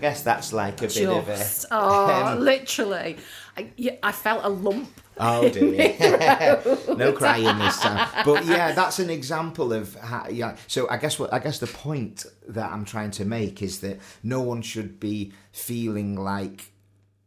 [0.02, 1.38] Guess that's like a bit of a.
[1.38, 3.18] Just, oh, um, literally.
[3.56, 4.90] I, yeah, I felt a lump.
[5.18, 6.60] Oh dear,
[6.98, 8.10] no crying this time.
[8.26, 10.56] But yeah, that's an example of how, yeah.
[10.68, 14.00] So I guess what I guess the point that I'm trying to make is that
[14.24, 16.72] no one should be feeling like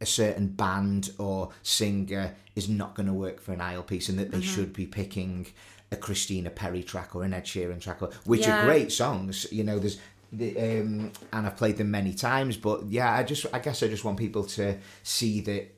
[0.01, 4.19] a certain band or singer is not going to work for an aisle piece, and
[4.19, 4.55] that they mm-hmm.
[4.55, 5.47] should be picking
[5.93, 8.63] a Christina Perri track or an Ed Sheeran track, or, which Yeah.
[8.63, 9.47] are great songs.
[9.53, 9.99] You know, there's.
[10.37, 13.89] The, um, and I've played them many times, but yeah, I just I guess I
[13.89, 15.75] just want people to see that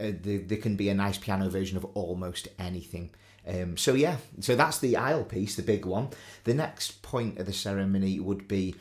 [0.00, 3.10] uh, the, there can be a nice piano version of almost anything.
[3.46, 6.08] Um, so yeah, so that's the aisle piece, the big one.
[6.44, 8.74] The next point of the ceremony would be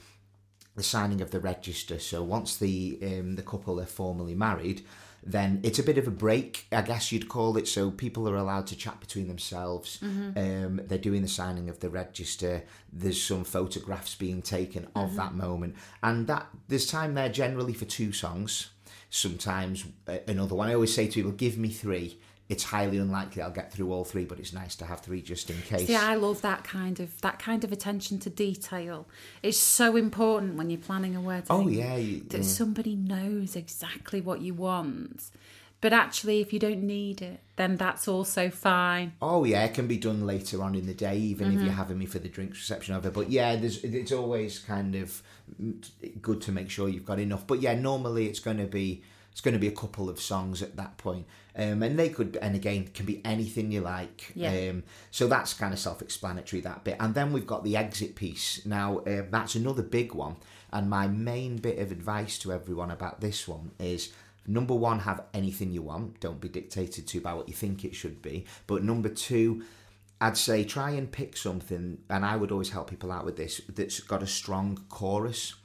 [0.75, 1.99] the signing of the register.
[1.99, 4.84] So once the um, the couple are formally married,
[5.25, 7.67] then it's a bit of a break, I guess you'd call it.
[7.67, 9.99] So people are allowed to chat between themselves.
[10.38, 12.63] Um, they're doing the signing of the register.
[12.93, 17.85] There's some photographs being taken of that moment, and that there's time there generally for
[17.85, 18.69] two songs.
[19.09, 20.69] Sometimes uh, another one.
[20.69, 22.19] I always say to people, "Give me three.
[22.47, 25.49] It's highly unlikely I'll get through all three, but it's nice to have three just
[25.49, 25.89] in case.
[25.89, 29.08] Yeah, I love that kind of that kind of attention to detail.
[29.41, 31.47] It's so important when you're planning a wedding.
[31.49, 35.31] Oh yeah, you, that somebody knows exactly what you want.
[35.81, 39.13] But actually, if you don't need it, then that's also fine.
[39.21, 41.75] Oh yeah, it can be done later on in the day, even if you're Mm-hmm.
[41.77, 43.13] having me for the drinks reception of it.
[43.13, 45.21] But yeah, there's it's always kind of
[46.21, 47.45] good to make sure you've got enough.
[47.47, 49.03] But yeah, normally it's going to be
[49.36, 51.26] it's going to be a couple of songs at that point.
[51.58, 54.32] Um, and they could, and again, can be anything you like.
[54.34, 54.69] Yeah.
[54.69, 56.95] Um, so that's kind of self-explanatory that bit.
[57.02, 58.65] And then we've got the exit piece.
[58.65, 60.38] Now uh, that's another big one.
[60.71, 64.13] And my main bit of advice to everyone about this one is
[64.48, 66.21] number one, have anything you want.
[66.21, 68.45] Don't be dictated to by what you think it should be.
[68.67, 69.65] But number two,
[70.21, 73.60] I'd say try and pick something, and I would always help people out with this
[73.67, 75.56] that's got a strong chorus.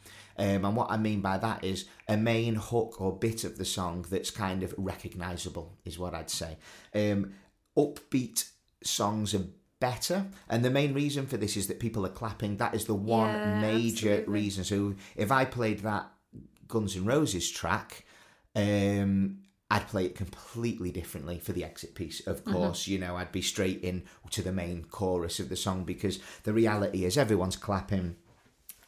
[0.40, 3.64] Um, and what I mean by that is a main hook or bit of the
[3.66, 6.56] song that's kind of recognizable, is what I'd say.
[6.94, 7.34] Um,
[7.76, 8.48] upbeat
[8.82, 9.44] songs are
[9.80, 12.56] better, and the main reason for this is that people are clapping.
[12.56, 14.32] That is the one Yeah, major absolutely.
[14.32, 14.64] reason.
[14.64, 16.10] So if I played that
[16.68, 18.06] Guns N' Roses track,
[18.56, 22.26] um, I'd play it completely differently for the exit piece.
[22.26, 25.84] Of course, you know, I'd be straight in to the main chorus of the song
[25.84, 28.16] because the reality is everyone's clapping.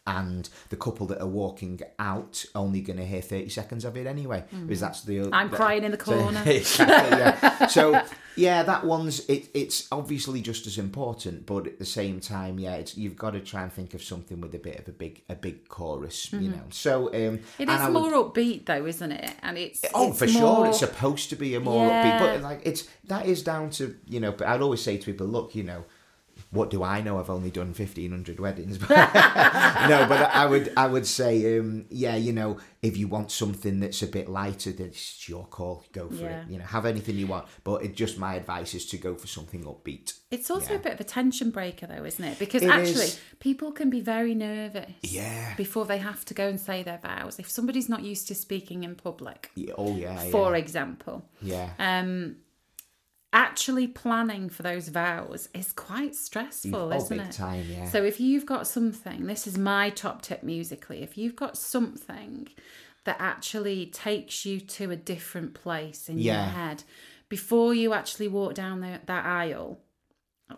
[0.05, 4.05] And the couple that are walking out only going to hear thirty seconds of it
[4.09, 5.29] anyway, because that's the.
[5.33, 6.43] I'm that- crying in the so- corner.
[6.45, 7.67] exactly, yeah.
[7.69, 8.03] So
[8.35, 12.75] yeah, that one's it, it's obviously just as important, but at the same time, yeah,
[12.75, 15.23] it's you've got to try and think of something with a bit of a big
[15.29, 16.65] a big chorus, you know.
[16.71, 17.63] So um, Mm-hmm.
[17.63, 19.31] It is would- more upbeat though, isn't it?
[19.45, 22.03] And it's Oh, it's for more- sure, it's supposed to be a more Yeah.
[22.03, 24.33] upbeat, but like it's that is down to you know.
[24.33, 25.85] But I'd always say to people, look, you know,
[26.53, 27.19] what do I know?
[27.19, 28.89] I've only done fifteen hundred weddings, no.
[28.89, 34.03] But I would I would say, um, yeah, you know, if you want something that's
[34.03, 35.85] a bit lighter, then it's your call.
[35.93, 36.43] Go for Yeah.
[36.43, 36.51] it.
[36.51, 37.47] You know, have anything you want.
[37.65, 40.15] But it, just my advice is to go for something upbeat.
[40.31, 40.81] It's also Yeah.
[40.81, 42.39] a bit of a tension breaker, though, isn't it?
[42.39, 43.21] Because It actually, is.
[43.41, 45.55] people can be very nervous Yeah.
[45.57, 47.39] before they have to go and say their vows.
[47.39, 51.71] If somebody's not used to speaking in public, Yeah, Oh yeah, for yeah, example, yeah.
[51.79, 52.37] um,
[53.33, 57.33] actually planning for those vows is quite stressful, oh, isn't it?
[57.33, 57.89] time, yeah.
[57.89, 61.03] So if you've got something, this is my top tip musically.
[61.03, 62.49] If you've got something
[63.05, 66.85] that actually takes you to a different place in your head
[67.29, 69.81] before you actually walk down the, that aisle,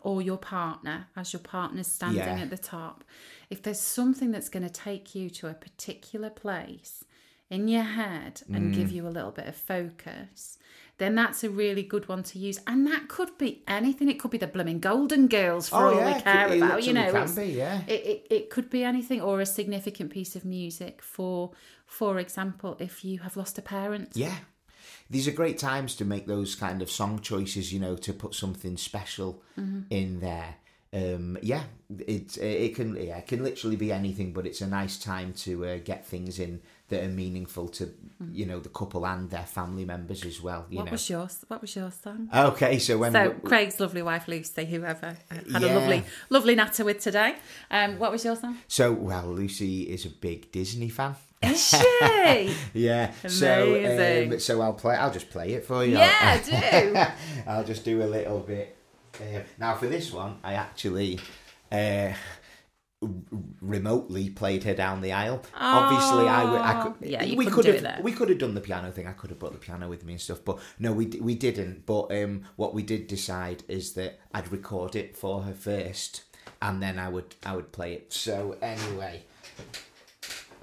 [0.02, 2.40] or your partner, as your partner's standing Yeah.
[2.40, 3.04] at the top,
[3.48, 7.04] if there's something that's going to take you to a particular place
[7.48, 8.92] in your head and give Mm.
[8.92, 10.58] you a little bit of focus,
[10.98, 12.60] then that's a really good one to use.
[12.66, 14.08] And that could be anything.
[14.08, 16.62] It could be the blooming Golden Girls for oh all yeah, we care it, it
[16.62, 16.84] about.
[16.84, 17.80] You know, can be, yeah.
[17.86, 21.50] it, it, it could be anything or a significant piece of music for
[21.86, 24.36] for example if you have lost a parent Yeah.
[25.10, 28.34] These are great times to make those kind of song choices, you know, to put
[28.34, 29.80] something special Mm-hmm.
[29.90, 30.56] in there.
[30.92, 31.64] Um, yeah,
[31.98, 35.66] it it can yeah it can literally be anything, but it's a nice time to
[35.66, 37.88] uh, get things in that are meaningful to
[38.30, 40.66] you know the couple and their family members as well.
[40.68, 40.92] You what know.
[40.92, 44.64] was your what was your song Okay, so when so we- Craig's lovely wife Lucy
[44.66, 47.36] whoever uh, had a lovely lovely natter with today
[47.70, 51.14] um what was your song so well, Lucy is a big Disney fan.
[51.42, 54.32] is she Yeah, so Amazing.
[54.34, 54.94] um, so I'll play.
[54.96, 55.96] I'll just play it for you.
[55.98, 56.38] yeah
[57.46, 58.76] do I'll just do a little bit.
[59.20, 61.18] Uh, now for this one, I actually
[61.72, 62.12] uh,
[63.60, 65.42] remotely played her down the aisle.
[65.54, 66.94] Obviously, I, w- I could.
[67.08, 68.02] Yeah, you we couldn't do have.
[68.02, 69.06] We could have done the piano thing.
[69.06, 71.34] I could have brought the piano with me and stuff, but no, we d- we
[71.34, 71.86] didn't.
[71.86, 76.24] But um, what we did decide is that I'd record it for her first,
[76.60, 78.12] and then I would I would play it.
[78.12, 79.22] So anyway.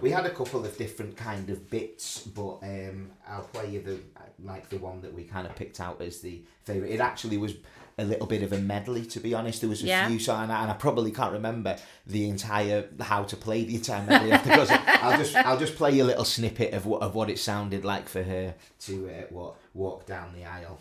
[0.02, 4.00] we had a couple of different kind of bits, but um, I'll play you the
[4.44, 6.92] like the one that we kind of picked out as the favorite.
[6.92, 7.54] It actually was
[7.98, 9.62] a little bit of a medley, to be honest.
[9.62, 10.08] There was a Yeah.
[10.08, 11.78] few songs, and I, and I probably can't remember
[12.08, 16.04] the entire how to play the entire medley because I'll just I'll just play you
[16.04, 19.58] a little snippet of what of what it sounded like for her to uh, walk
[19.74, 20.80] walk down the aisle.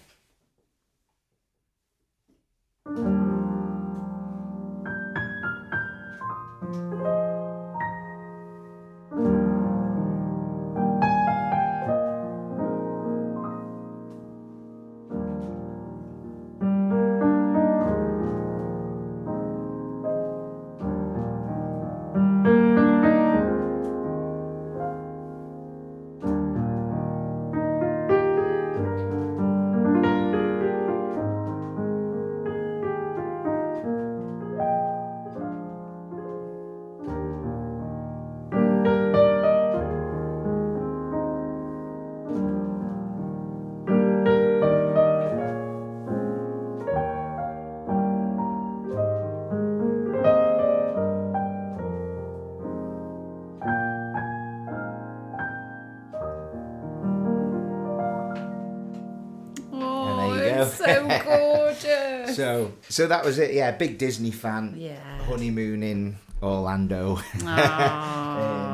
[63.01, 63.55] So so that was it.
[63.55, 64.75] Yeah, big Disney fan.
[64.77, 65.01] yeah.
[65.23, 67.19] Honeymoon in Orlando.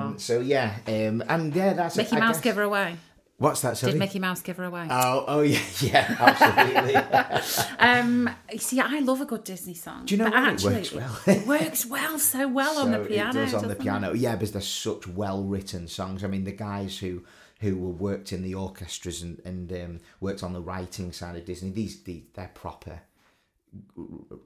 [0.06, 2.96] Um, so yeah, um, and yeah, that's Mickey I Mouse guess- give her away.
[3.38, 3.76] What's that?
[3.76, 3.92] Sorry.
[3.92, 4.86] Did Mickey Mouse give her away?
[4.90, 7.74] Oh, oh yeah, yeah, absolutely.
[7.78, 10.06] Um, you see, I love a good Disney song.
[10.06, 10.34] Do you know what?
[10.34, 11.18] It actually, works well.
[11.26, 13.30] it works well, so well on the piano.
[13.30, 13.82] It does on the doesn't it?
[13.82, 14.12] piano.
[14.14, 16.24] Yeah, because they're such well written songs.
[16.24, 17.24] I mean, the guys who
[17.60, 21.44] who were worked in the orchestras and and um, worked on the writing side of
[21.44, 21.70] Disney.
[21.70, 23.00] These, these they're proper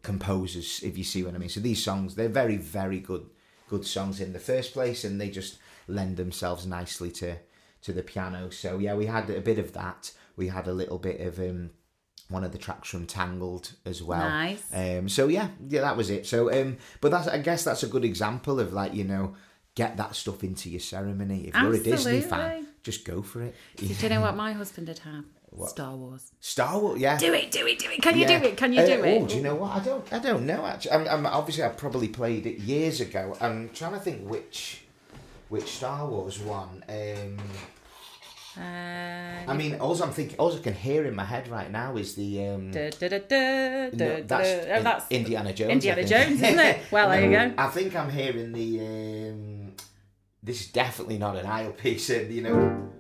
[0.03, 1.49] composers, if you see what I mean.
[1.49, 3.27] So these songs, they're very very good
[3.69, 7.37] good songs in the first place, and they just lend themselves nicely to
[7.83, 8.51] to the piano.
[8.51, 10.13] So yeah, we had a bit of that.
[10.37, 11.71] We had a little bit of um,
[12.29, 14.29] one of the tracks from Tangled as well.
[14.29, 14.65] Nice.
[14.73, 16.27] Um, so yeah, yeah, that was it.
[16.27, 19.35] So, um, but that's I guess that's a good example of like you know,
[19.75, 21.49] get that stuff into your ceremony.
[21.49, 23.55] If you're a Disney fan, just go for it.
[23.77, 25.25] Do you know what my husband did have?
[25.67, 26.31] Star Wars.
[26.41, 27.19] Star Wars, yeah.
[27.19, 28.01] Do it, do it, do it.
[28.03, 28.39] Can you Yeah.
[28.41, 28.57] do it?
[28.57, 29.23] Can you Uh, do it?
[29.23, 29.71] Oh, do you know what?
[29.77, 30.13] I don't.
[30.13, 30.65] I don't know.
[30.65, 33.37] Actually, I'm, I'm obviously I probably played it years ago.
[33.41, 34.83] I'm trying to think which
[35.49, 36.85] which Star Wars one.
[36.89, 37.39] Um,
[38.57, 38.63] Uh,
[39.47, 42.15] I mean, all I'm thinking, all I can hear in my head right now is
[42.17, 42.47] the.
[42.49, 44.49] Um, da, da, da, no, that's.
[44.51, 45.71] Oh, that's Indiana Jones.
[45.71, 46.05] Indiana.
[46.05, 46.79] Jones, isn't it?
[46.91, 47.55] Well, there you go.
[47.57, 48.81] I think I'm hearing the.
[48.81, 49.73] Um,
[50.43, 52.11] this is definitely not an aisle piece.
[52.11, 52.91] uh, You know.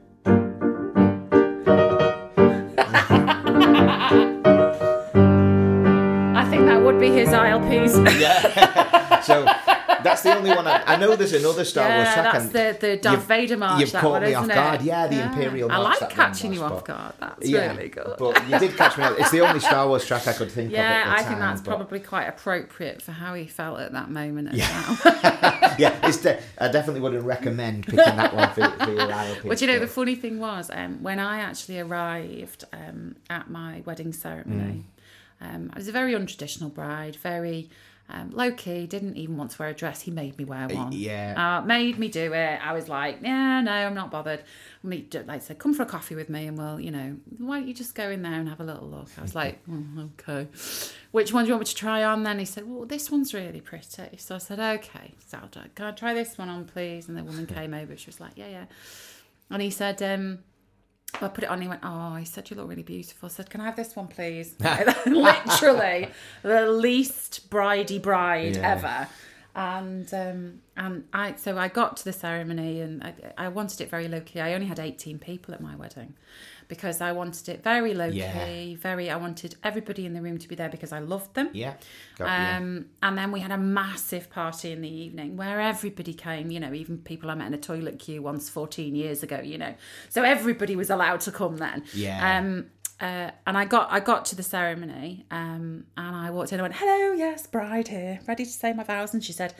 [7.00, 7.96] Would be his aisle piece.
[8.20, 9.20] Yeah.
[9.20, 9.44] so
[10.02, 10.66] that's the only one.
[10.66, 12.32] I, I know there's another Star Wars yeah, track.
[12.32, 13.80] that's and the, the Darth you've- Vader march.
[13.80, 14.80] you've that caught one, me off guard.
[14.80, 14.86] It?
[14.86, 17.14] Yeah, the Imperial I like catching you off guard.
[17.20, 18.14] That's yeah, really good.
[18.18, 19.04] But you did catch me.
[19.18, 21.06] It's the only Star Wars track I could think yeah, of.
[21.06, 24.48] the I think that's but- probably quite appropriate for how he felt at that moment
[24.48, 24.96] as Yeah.
[25.04, 25.74] well.
[25.78, 29.44] yeah, it's de- I definitely wouldn't recommend picking that one for, for your aisle piece.
[29.44, 33.82] But you know, the funny thing was, um, when I actually arrived um, at my
[33.86, 34.82] wedding ceremony, Mm.
[35.40, 37.70] Um, I was a very untraditional bride, very
[38.12, 40.00] um, low key, didn't even want to wear a dress.
[40.00, 40.90] He made me wear one.
[40.92, 41.58] yeah.
[41.60, 42.60] Uh, made me do it.
[42.60, 44.42] I was like, yeah, no, I'm not bothered.
[44.82, 47.58] Me, like I said, come for a coffee with me and we'll, you know, why
[47.60, 49.08] don't you just go in there and have a little look?
[49.16, 50.48] I was like, "Mm, okay.
[51.12, 52.40] Which one do you want me to try on then?
[52.40, 54.16] He said, well, this one's really pretty.
[54.18, 55.12] So I said, okay.
[55.28, 57.08] So I'll do- can I try this one on, please?
[57.08, 57.96] And the woman came over.
[57.96, 58.64] She was like, yeah, yeah.
[59.50, 60.40] And he said, um,
[61.20, 61.60] I put it on.
[61.60, 63.94] He went, "Oh, he said you look really beautiful." I said, "Can I have this
[63.96, 64.54] one, please?"
[65.06, 66.08] Literally,
[66.42, 68.70] the least bridey bride Yeah.
[68.72, 69.08] ever.
[69.54, 73.90] And um, and I so I got to the ceremony and I, I wanted it
[73.90, 74.40] very low key.
[74.40, 76.14] I only had eighteen people at my wedding
[76.68, 78.32] because I wanted it very low Yeah.
[78.46, 78.76] key.
[78.76, 81.50] Very, I wanted everybody in the room to be there because I loved them.
[81.52, 81.74] Yeah.
[82.16, 82.56] Got you.
[82.56, 86.60] Um, and then we had a massive party in the evening where everybody came, you
[86.60, 89.74] know, even people I met in a toilet queue once 14 years ago, you know.
[90.10, 91.82] So everybody was allowed to come then.
[91.92, 92.38] Yeah.
[92.38, 92.66] Um,
[93.00, 96.62] uh, and I got I got to the ceremony um, and I walked in and
[96.62, 99.14] went, hello, yes, bride here, ready to say my vows.
[99.14, 99.54] And she said,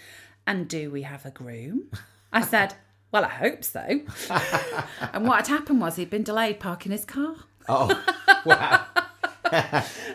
[0.46, 1.90] and do we have a groom?
[2.32, 2.74] I said,
[3.12, 3.80] well, I hope so.
[5.12, 7.34] and what had happened was he'd been delayed parking his car.
[7.68, 7.88] Oh,
[8.44, 8.84] wow.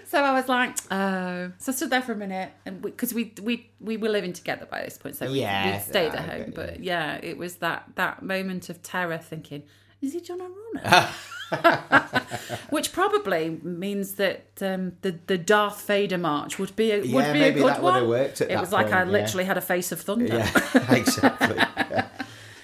[0.05, 1.51] So I was like, oh.
[1.57, 4.65] So I stood there for a minute, and because we, we we were living together
[4.65, 6.53] by this point, so we, Yeah, we stayed at home.
[6.55, 9.63] But yeah, it was that that moment of terror, thinking,
[10.05, 11.09] is he John O'Runner?
[12.69, 17.39] Which probably means that um, the the Darth Vader march would be a, would be
[17.39, 17.93] maybe a good that one.
[17.95, 19.11] have worked at it was like I yeah.
[19.11, 20.25] literally had a face of thunder.
[20.37, 20.49] Yeah,
[20.93, 21.57] exactly.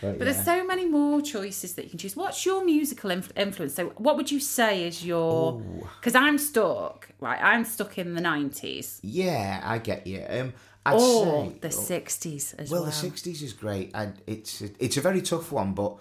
[0.02, 2.16] But, But there's so many more choices that you can choose.
[2.16, 3.76] What's your musical inf- influence?
[3.76, 5.62] So, what would you say is your?
[6.00, 7.40] Because I'm stuck, right?
[7.40, 10.26] I'm stuck in the '90s yeah, I get you.
[10.28, 12.86] Um, I'd or say the '60s as Well, well.
[12.90, 15.98] the sixties is great, and it's it's a very tough one, but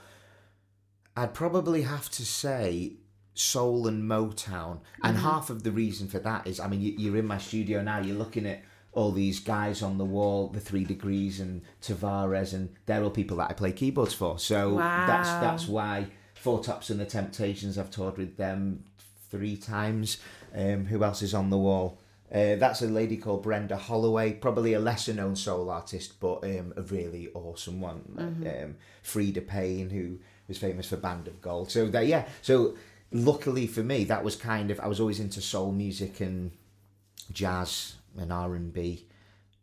[1.20, 2.94] I'd probably have to say
[3.34, 5.24] soul and Motown, and Mm-hmm.
[5.26, 7.98] half of the reason for that is, I mean, you- you're in my studio now,
[8.00, 12.70] you're looking at all these guys on the wall, the Three Degrees and Tavares, and
[12.86, 14.38] they're all people that I play keyboards for.
[14.38, 15.40] So that's Wow.
[15.40, 17.76] that's why Four Tops and the Temptations.
[17.78, 18.84] I've toured with them
[19.30, 20.16] three times.
[20.56, 21.98] Um, who else is on the wall?
[22.32, 26.72] Uh, that's a lady called Brenda Holloway, probably a lesser known soul artist, but um,
[26.76, 28.02] a really awesome one.
[28.18, 30.18] Um, Freda Payne, who
[30.50, 31.70] was famous for Band of Gold.
[31.70, 32.74] So that yeah, so
[33.10, 36.50] luckily for me, that was kind of I was always into soul music and
[37.32, 39.06] jazz and R and B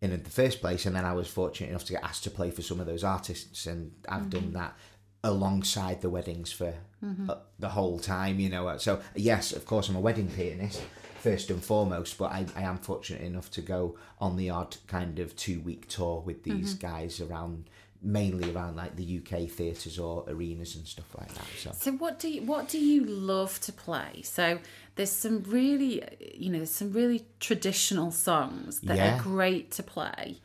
[0.02, 2.52] in the first place, and then I was fortunate enough to get asked to play
[2.52, 4.54] for some of those artists, and I've done mm-hmm.
[4.54, 4.76] that
[5.24, 6.74] alongside the weddings for
[7.04, 7.30] mm-hmm.
[7.30, 8.78] uh, the whole time, you know.
[8.78, 10.82] So yes, of course, I'm a wedding pianist
[11.20, 15.20] first and foremost, but I, I am fortunate enough to go on the odd kind
[15.20, 16.88] of two week tour with these mm-hmm.
[16.88, 17.70] guys around,
[18.02, 21.46] mainly around like the UK theatres or arenas and stuff like that.
[21.58, 24.22] So So what do you what do you love to play?
[24.24, 24.60] So
[24.96, 26.04] there's some really
[26.36, 29.18] you know there's some really traditional songs that Yeah.
[29.20, 30.38] are great to play.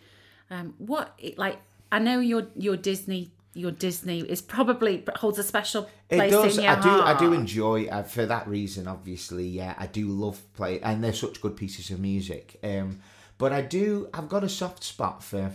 [0.50, 1.58] Um, what like
[1.90, 6.56] I know your your Disney your Disney is probably holds a special It place does.
[6.56, 6.88] in your I do.
[6.90, 8.88] I do enjoy uh, for that reason.
[8.88, 12.58] Obviously, yeah, I do love play, and they're such good pieces of music.
[12.64, 13.00] Um,
[13.36, 14.08] but I do.
[14.14, 15.52] I've got a soft spot for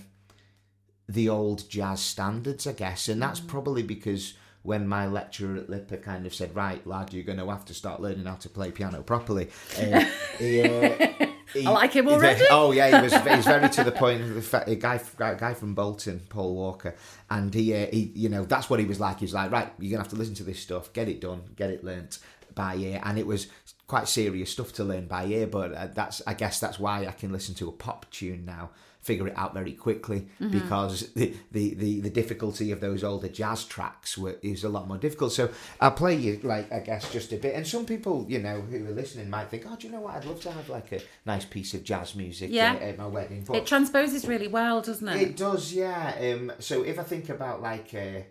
[1.09, 5.97] the old jazz standards, I guess, and that's probably because when my lecturer at LIPA
[5.97, 8.71] kind of said, "Right, lad, you're going to have to start learning how to play
[8.71, 10.03] piano properly," uh,
[10.39, 12.43] he, uh, he- I like him he- already.
[12.49, 13.13] Oh yeah, he was.
[13.13, 14.21] He's very to the point.
[14.21, 16.95] The a guy, a guy from Bolton, Paul Walker,
[17.29, 19.19] and he, uh, he, you know, that's what he was like.
[19.19, 21.43] He was like, right, you're gonna have to listen to this stuff, get it done,
[21.55, 22.19] get it learnt
[22.53, 23.47] by ear, and it was
[23.85, 25.47] quite serious stuff to learn by ear.
[25.47, 28.71] But uh, that's, I guess, that's why I can listen to a pop tune now,
[29.07, 30.19] figure it out very quickly
[30.57, 34.87] because the, the the the difficulty of those older jazz tracks were, is a lot
[34.87, 35.31] more difficult.
[35.31, 35.49] So
[35.81, 38.77] I'll play you like I guess just a bit, and some people, you know, who
[38.89, 40.15] are listening might think, oh, do you know what?
[40.15, 42.73] I'd love to have like a nice piece of jazz music Yeah.
[42.73, 43.43] at, at my wedding.
[43.47, 45.21] But It transposes really well, doesn't it?
[45.21, 46.13] it does, yeah.
[46.19, 48.25] Um, so if I think about like a,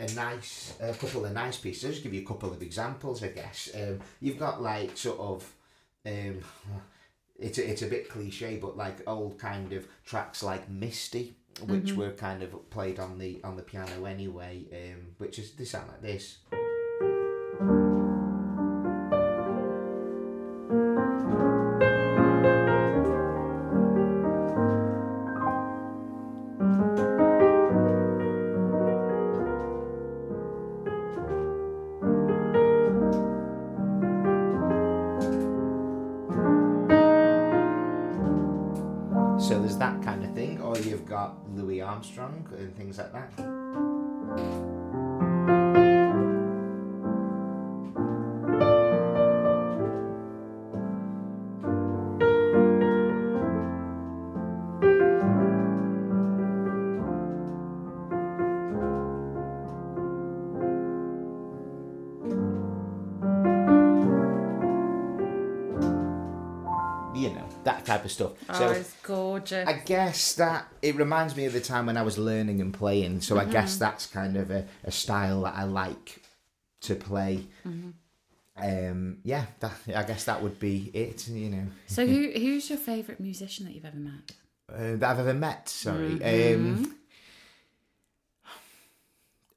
[0.00, 3.22] a nice, a couple of nice pieces, I'll just give you a couple of examples,
[3.22, 3.70] I guess.
[3.74, 5.38] Um, you've got like sort of,
[6.06, 6.36] um,
[7.38, 11.92] it's a, it's a bit cliche, but like old kind of tracks like Misty, which
[11.92, 14.64] were kind of played on the on the piano anyway.
[14.72, 16.38] Um, which is they sound like this.
[42.98, 43.47] And things
[68.58, 69.68] so it's gorgeous.
[69.68, 73.20] I guess that it reminds me of the time when I was learning and playing.
[73.20, 76.22] So I guess that's kind of a, a style that I like
[76.82, 77.46] to play.
[78.60, 81.28] Um, yeah, that, I guess that would be it.
[81.28, 84.32] You know, so who who's your favourite musician that you've ever met?
[84.72, 85.68] uh, that I've ever met.
[85.68, 86.10] Sorry.
[86.10, 86.84] Mm-hmm.
[86.84, 86.96] Um,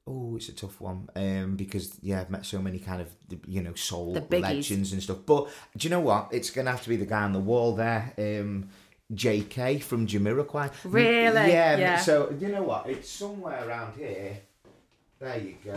[0.08, 1.10] oh, it's a tough one.
[1.16, 3.10] Um, because yeah, I've met so many kind of
[3.47, 5.20] you know soul legends and stuff.
[5.26, 6.30] But do you know what?
[6.32, 8.14] It's gonna have to be the guy on the wall there.
[8.18, 8.70] Um.
[9.14, 10.72] JK from Jamiroquai.
[10.84, 11.51] Really?
[11.51, 11.97] Yeah, Yeah.
[11.99, 12.88] So you know what?
[12.89, 14.38] It's somewhere around here.
[15.20, 15.76] There you go.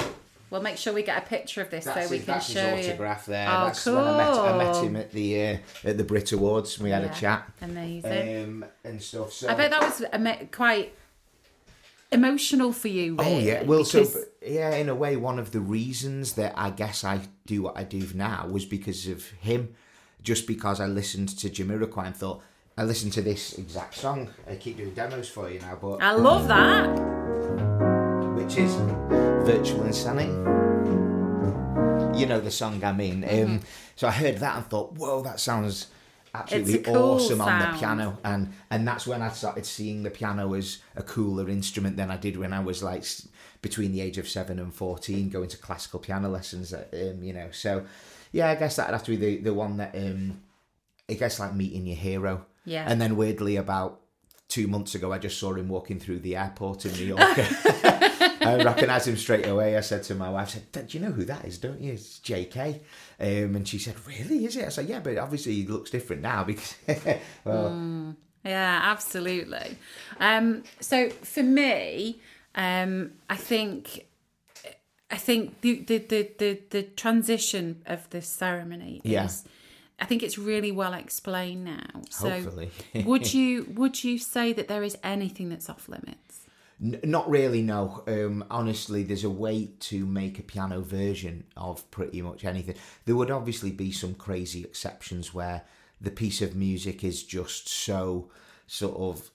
[0.51, 2.49] We'll make sure we get a picture of this That's, so we his, can that's
[2.51, 2.93] show his you.
[2.93, 3.49] autograph there.
[3.51, 6.79] Oh, that's when I met, I met him at the uh, at the Brit Awards.
[6.79, 7.11] We had Yeah.
[7.11, 8.45] a chat Amazing.
[8.45, 9.33] um, and stuff.
[9.33, 10.05] So I bet that was
[10.53, 10.95] quite
[12.13, 13.17] emotional for you.
[13.19, 16.71] Oh yeah, well, because- so yeah, in a way, one of the reasons that I
[16.71, 19.75] guess I do what I do now was because of him.
[20.23, 22.41] Just because I listened to Jamiroquai and thought
[22.77, 24.31] I listen to this exact song.
[24.51, 26.89] I keep doing demos for you now, but I love that.
[28.35, 28.75] which is
[29.47, 30.33] Virtual Insanity.
[32.19, 33.23] You know the song I mean.
[33.23, 33.53] Mm-hmm.
[33.53, 33.61] Um,
[33.97, 35.89] so I heard that and thought, whoa, that sounds
[36.35, 38.19] absolutely cool awesome on the piano.
[38.25, 42.17] And and that's when I started seeing the piano as a cooler instrument than I
[42.17, 43.05] did when I was like
[43.63, 46.73] between the age of seven and fourteen, going to classical piano lessons.
[46.75, 47.85] Um, you know, so
[48.33, 50.41] yeah, I guess that'd have to be the the one that um,
[51.09, 52.47] I guess like meeting your hero.
[52.65, 52.85] Yeah.
[52.89, 54.01] And then weirdly, about
[54.49, 57.21] two months ago, I just saw him walking through the airport in New York.
[58.47, 59.77] I recognised him straight away.
[59.77, 61.59] I said to my wife, I said, "Do you know who that is?
[61.59, 61.93] Don't you?
[61.95, 62.81] It's J.K."
[63.19, 64.45] Um, and she said, "Really?
[64.45, 66.75] Is it?" I said, "Yeah, but obviously he looks different now because
[67.45, 69.79] well, Yeah, absolutely.
[70.21, 72.21] Um, so for me,
[72.55, 74.07] um, I think
[75.11, 79.25] I think the the, the, the, the transition of the ceremony Yeah.
[79.25, 79.45] is
[80.01, 82.03] I think it's really well explained now.
[82.11, 82.71] So hopefully."
[83.05, 86.47] would you would you say that there is anything that's off limits?
[86.83, 88.03] N- not really, no.
[88.07, 92.75] Um, honestly, there's a way to make a piano version of pretty much anything.
[93.05, 95.63] There would obviously be some crazy exceptions where
[96.01, 98.31] the piece of music is just so
[98.67, 99.31] sort of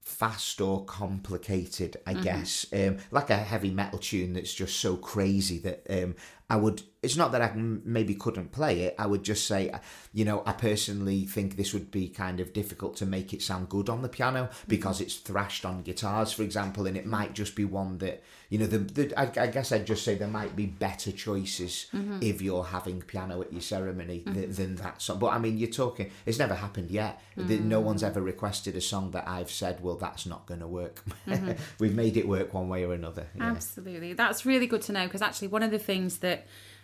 [0.00, 2.66] fast or complicated, I guess.
[2.72, 6.14] Um, like a heavy metal tune that's just so crazy that um,
[6.50, 6.82] I would.
[7.02, 8.96] It's not that I maybe couldn't play it.
[8.98, 9.70] I would just say,
[10.12, 13.68] you know, I personally think this would be kind of difficult to make it sound
[13.68, 14.64] good on the piano mm-hmm.
[14.66, 18.58] because it's thrashed on guitars, for example, and it might just be one that you
[18.58, 18.66] know.
[18.66, 22.18] The, the I, I guess I'd just say there might be better choices mm-hmm.
[22.22, 24.34] if you're having piano at your ceremony mm-hmm.
[24.34, 25.18] th- than that song.
[25.18, 26.10] But I mean, you're talking.
[26.24, 27.22] It's never happened yet.
[27.36, 27.84] The- No mm.
[27.84, 31.04] one's ever requested a song that I've said, well, that's not going to work.
[31.78, 33.26] We've made it work one way or another.
[33.36, 33.44] Yeah.
[33.50, 34.14] Absolutely.
[34.14, 36.37] That's really good to know because actually, one of the things that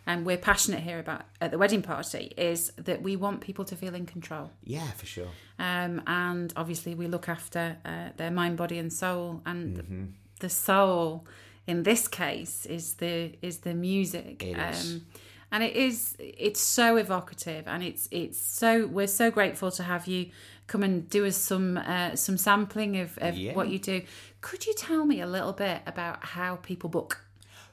[0.07, 3.77] um, we're passionate here about at the wedding party is that we want people to
[3.77, 4.51] feel in control.
[4.65, 5.29] Yeah, for sure.
[5.59, 9.41] Um, and obviously, we look after uh, their mind, body, and soul.
[9.47, 10.05] And Mm-hmm.
[10.41, 11.27] the soul,
[11.67, 14.43] in this case, is the is the music.
[14.43, 14.95] It is.
[14.95, 15.07] Um,
[15.53, 20.07] and it is it's so evocative, and it's it's so we're so grateful to have
[20.09, 20.31] you
[20.67, 23.55] come and do us some uh, some sampling of, of Yeah.
[23.55, 24.03] what you do.
[24.41, 27.21] Could you tell me a little bit about how people book?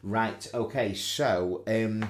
[0.04, 0.48] Right.
[0.54, 0.94] Okay.
[0.94, 2.08] So, um,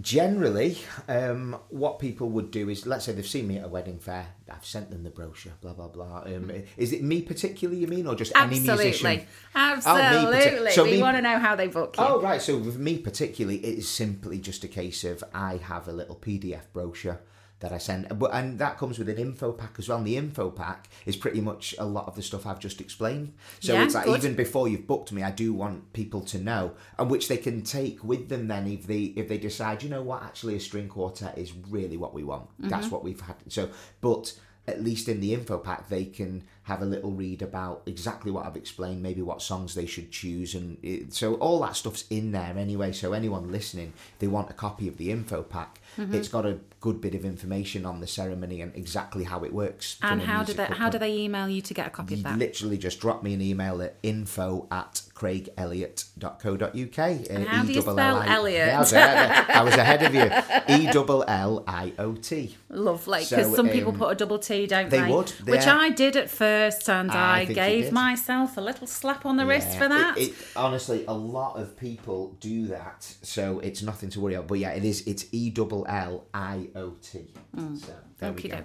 [0.00, 3.98] generally, um, what people would do is, let's say they've seen me at a wedding
[3.98, 4.26] fair.
[4.50, 5.52] I've sent them the brochure.
[5.60, 6.22] Blah blah blah.
[6.26, 7.80] Um, is it me particularly?
[7.80, 9.26] You mean, or just any musician?
[9.54, 10.26] Absolutely.
[10.26, 10.70] Oh, me Absolutely.
[10.72, 12.04] so we me- want to know how they book you.
[12.04, 15.88] Oh right, so with me particularly, it is simply just a case of I have
[15.88, 17.20] a little PDF brochure
[17.62, 19.98] that I send, but and that comes with an info pack as well.
[19.98, 23.32] And the info pack is pretty much a lot of the stuff I've just explained.
[23.60, 24.18] So Yeah, it's like good.
[24.18, 27.62] even before you've booked me, I do want people to know, and which they can
[27.62, 28.48] take with them.
[28.48, 31.96] Then if they if they decide, you know what, actually a string quartet is really
[31.96, 32.48] what we want.
[32.58, 32.90] That's Mm-hmm.
[32.94, 33.36] what we've had.
[33.48, 33.70] So,
[34.02, 34.34] but
[34.68, 38.46] at least in the info pack, they can have a little read about exactly what
[38.46, 42.30] I've explained, maybe what songs they should choose, and it, so all that stuff's in
[42.32, 42.92] there anyway.
[42.92, 46.14] So anyone listening, they want a copy of the info pack, Mm-hmm.
[46.14, 49.98] it's got a good bit of information on the ceremony and exactly how it works.
[50.00, 52.38] and how do they how do they email you to get a copy of that?
[52.38, 57.30] literally just drop me an email at info at craigelliot.co.uk.
[57.30, 58.66] And how do you spell Elliot?
[58.68, 60.30] Yeah, I, was ahead, I was ahead of you.
[60.74, 62.56] E double L I O T.
[62.70, 65.12] Lovely, because some people um, put a double T, don't they they?
[65.12, 65.66] would, Which.
[65.66, 66.51] I did at first,
[66.88, 70.16] and I I, gave myself a little slap on the wrist for that.
[70.16, 74.48] It, it, honestly, a lot of people do that, so it's nothing to worry about.
[74.48, 75.06] But yeah, it is.
[75.06, 77.32] It's E double L I O T.
[77.56, 78.62] So there we go.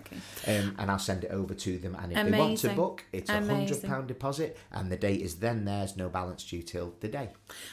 [0.48, 1.96] Um, and I'll send it over to them.
[1.96, 5.36] And if they want to book, it's a hundred pound deposit, and the date is
[5.36, 7.30] then theirs, no balance due till the day.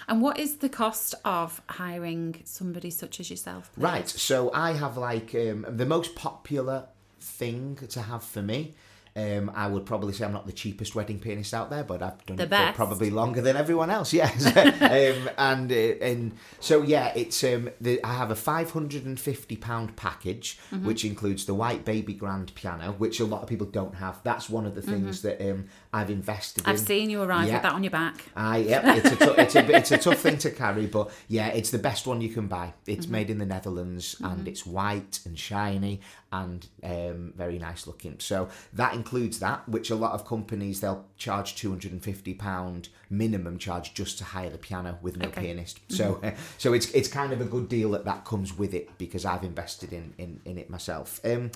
[0.09, 3.71] And what is the cost of hiring somebody such as yourself?
[3.75, 3.83] please?
[3.83, 4.09] Right.
[4.09, 6.89] So I have like um, the most popular
[7.21, 8.75] thing to have for me.
[9.17, 12.25] Um, I would probably say I'm not the cheapest wedding pianist out there, but I've
[12.27, 12.75] done The it for best.
[12.77, 14.13] probably longer than everyone else.
[14.13, 19.97] Yes, um, and uh, and so yeah, it's um, the, I have a 550 pound
[19.97, 20.87] package, Mm-hmm.
[20.87, 24.21] which includes the white baby grand piano, which a lot of people don't have.
[24.25, 26.63] That's one of the things that um, I've invested.
[26.65, 26.71] Mm-hmm.
[26.71, 27.55] I've seen you arrive Yeah.
[27.55, 28.25] with that on your back.
[28.37, 31.71] Ah, yep, it's a, it's, a, it's a tough thing to carry, but yeah, it's
[31.71, 32.73] the best one you can buy.
[32.87, 36.01] It's made in the Netherlands and it's white and shiny
[36.33, 38.17] and um, very nice looking.
[38.19, 42.33] So that includes that, which a lot of companies they'll charge two hundred and fifty
[42.35, 45.43] pound minimum charge just to hire the piano with no Okay.
[45.43, 45.81] pianist.
[45.89, 46.21] So
[46.59, 49.45] so it's it's kind of a good deal that that comes with it because I've
[49.45, 51.21] invested in in, in it myself.
[51.25, 51.51] Um,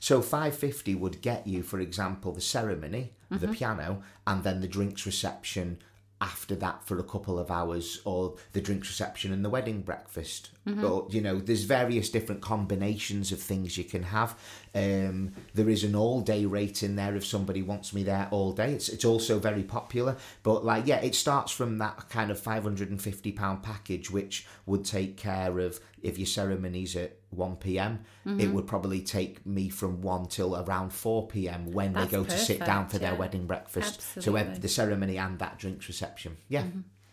[0.00, 5.06] so 550 would get you, for example, the ceremony, the piano, and then the drinks
[5.06, 5.78] reception
[6.20, 10.50] after that for a couple of hours, or the drinks reception and the wedding breakfast.
[10.64, 14.36] but you know, there's various different combinations of things you can have.
[14.74, 18.72] Um, there is an all-day rate in there if somebody wants me there all day.
[18.72, 23.32] It's it's also very popular, but like yeah, it starts from that kind of 550
[23.32, 28.00] pound package, which would take care of if your ceremony's at 1 p.m.
[28.26, 28.40] Mm-hmm.
[28.40, 31.72] It would probably take me from 1 till around 4 p.m.
[31.72, 33.18] when That's they go to sit down for their yeah.
[33.18, 34.00] wedding breakfast.
[34.00, 34.56] So Absolutely.
[34.56, 36.36] uh, the ceremony and that drinks reception.
[36.48, 36.64] Yeah.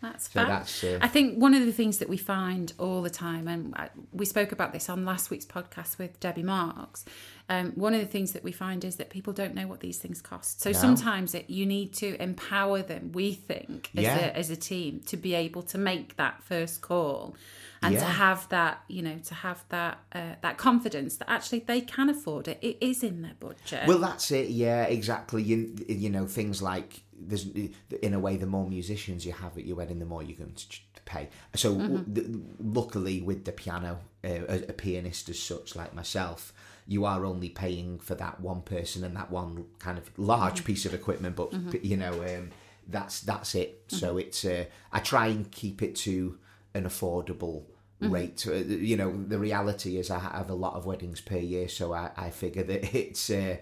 [0.04, 3.10] That's So that's, uh, I think one of the things that we find all the
[3.10, 3.74] time, and
[4.12, 7.06] we spoke about this on last week's podcast with Debbie Marks.
[7.48, 9.98] Um, one of the things that we find is that people don't know what these
[9.98, 10.62] things cost.
[10.62, 13.12] So sometimes it, you need to empower them.
[13.12, 14.18] We think as, Yeah.
[14.18, 17.36] a, as a team to be able to make that first call
[17.82, 21.82] and to have that, you know, to have that uh, that confidence that actually they
[21.82, 22.58] can afford it.
[22.62, 23.86] It is in their budget.
[23.86, 24.48] Well, that's it.
[24.48, 25.42] Yeah, exactly.
[25.42, 27.46] You you know things like there's
[28.02, 30.54] in a way the more musicians you have at your wedding, the more you're going
[30.54, 30.66] to
[31.04, 31.28] pay.
[31.54, 32.14] So Mm-hmm.
[32.14, 32.26] th-
[32.58, 36.54] luckily with the piano, uh, a, a pianist as such like myself.
[36.86, 40.64] You are only paying for that one person and that one kind of large Mm-hmm.
[40.66, 41.52] piece of equipment, but
[41.84, 42.50] you know um,
[42.88, 43.84] that's that's it.
[43.88, 46.38] So it's uh, I try and keep it to
[46.74, 47.64] an affordable
[48.00, 48.46] rate.
[48.46, 51.94] Uh, You know, the reality is I have a lot of weddings per year, so
[51.94, 53.56] I, I figure that it's uh,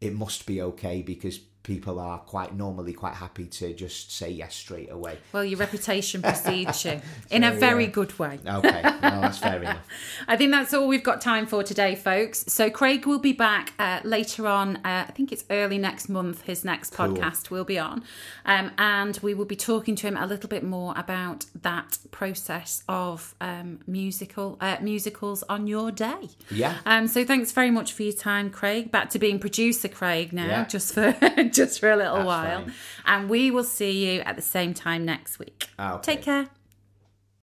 [0.00, 4.54] it must be okay because people are quite normally quite happy to just say yes
[4.54, 5.18] straight away.
[5.32, 7.00] well, your reputation precedes you
[7.30, 8.38] in a very uh, good way.
[8.46, 9.84] Okay, no, that's fair enough.
[10.28, 12.44] I think that's all we've got time for today, folks.
[12.48, 14.76] So Craig will be back uh, later on.
[14.76, 16.42] Uh, I think it's early next month.
[16.42, 18.04] His next podcast will be on,
[18.44, 22.84] um, and we will be talking to him a little bit more about that process
[22.88, 26.28] of um, musical uh, musicals on your day.
[26.50, 26.76] Yeah.
[26.84, 28.90] Um, so thanks very much for your time, Craig.
[28.90, 30.64] Back to being producer Craig now, Yeah.
[30.66, 31.12] just for
[31.54, 32.72] just for a little That's while, fine.
[33.06, 35.68] and we will see you at the same time next week.
[35.78, 36.14] Ah, okay.
[36.16, 36.48] Take care.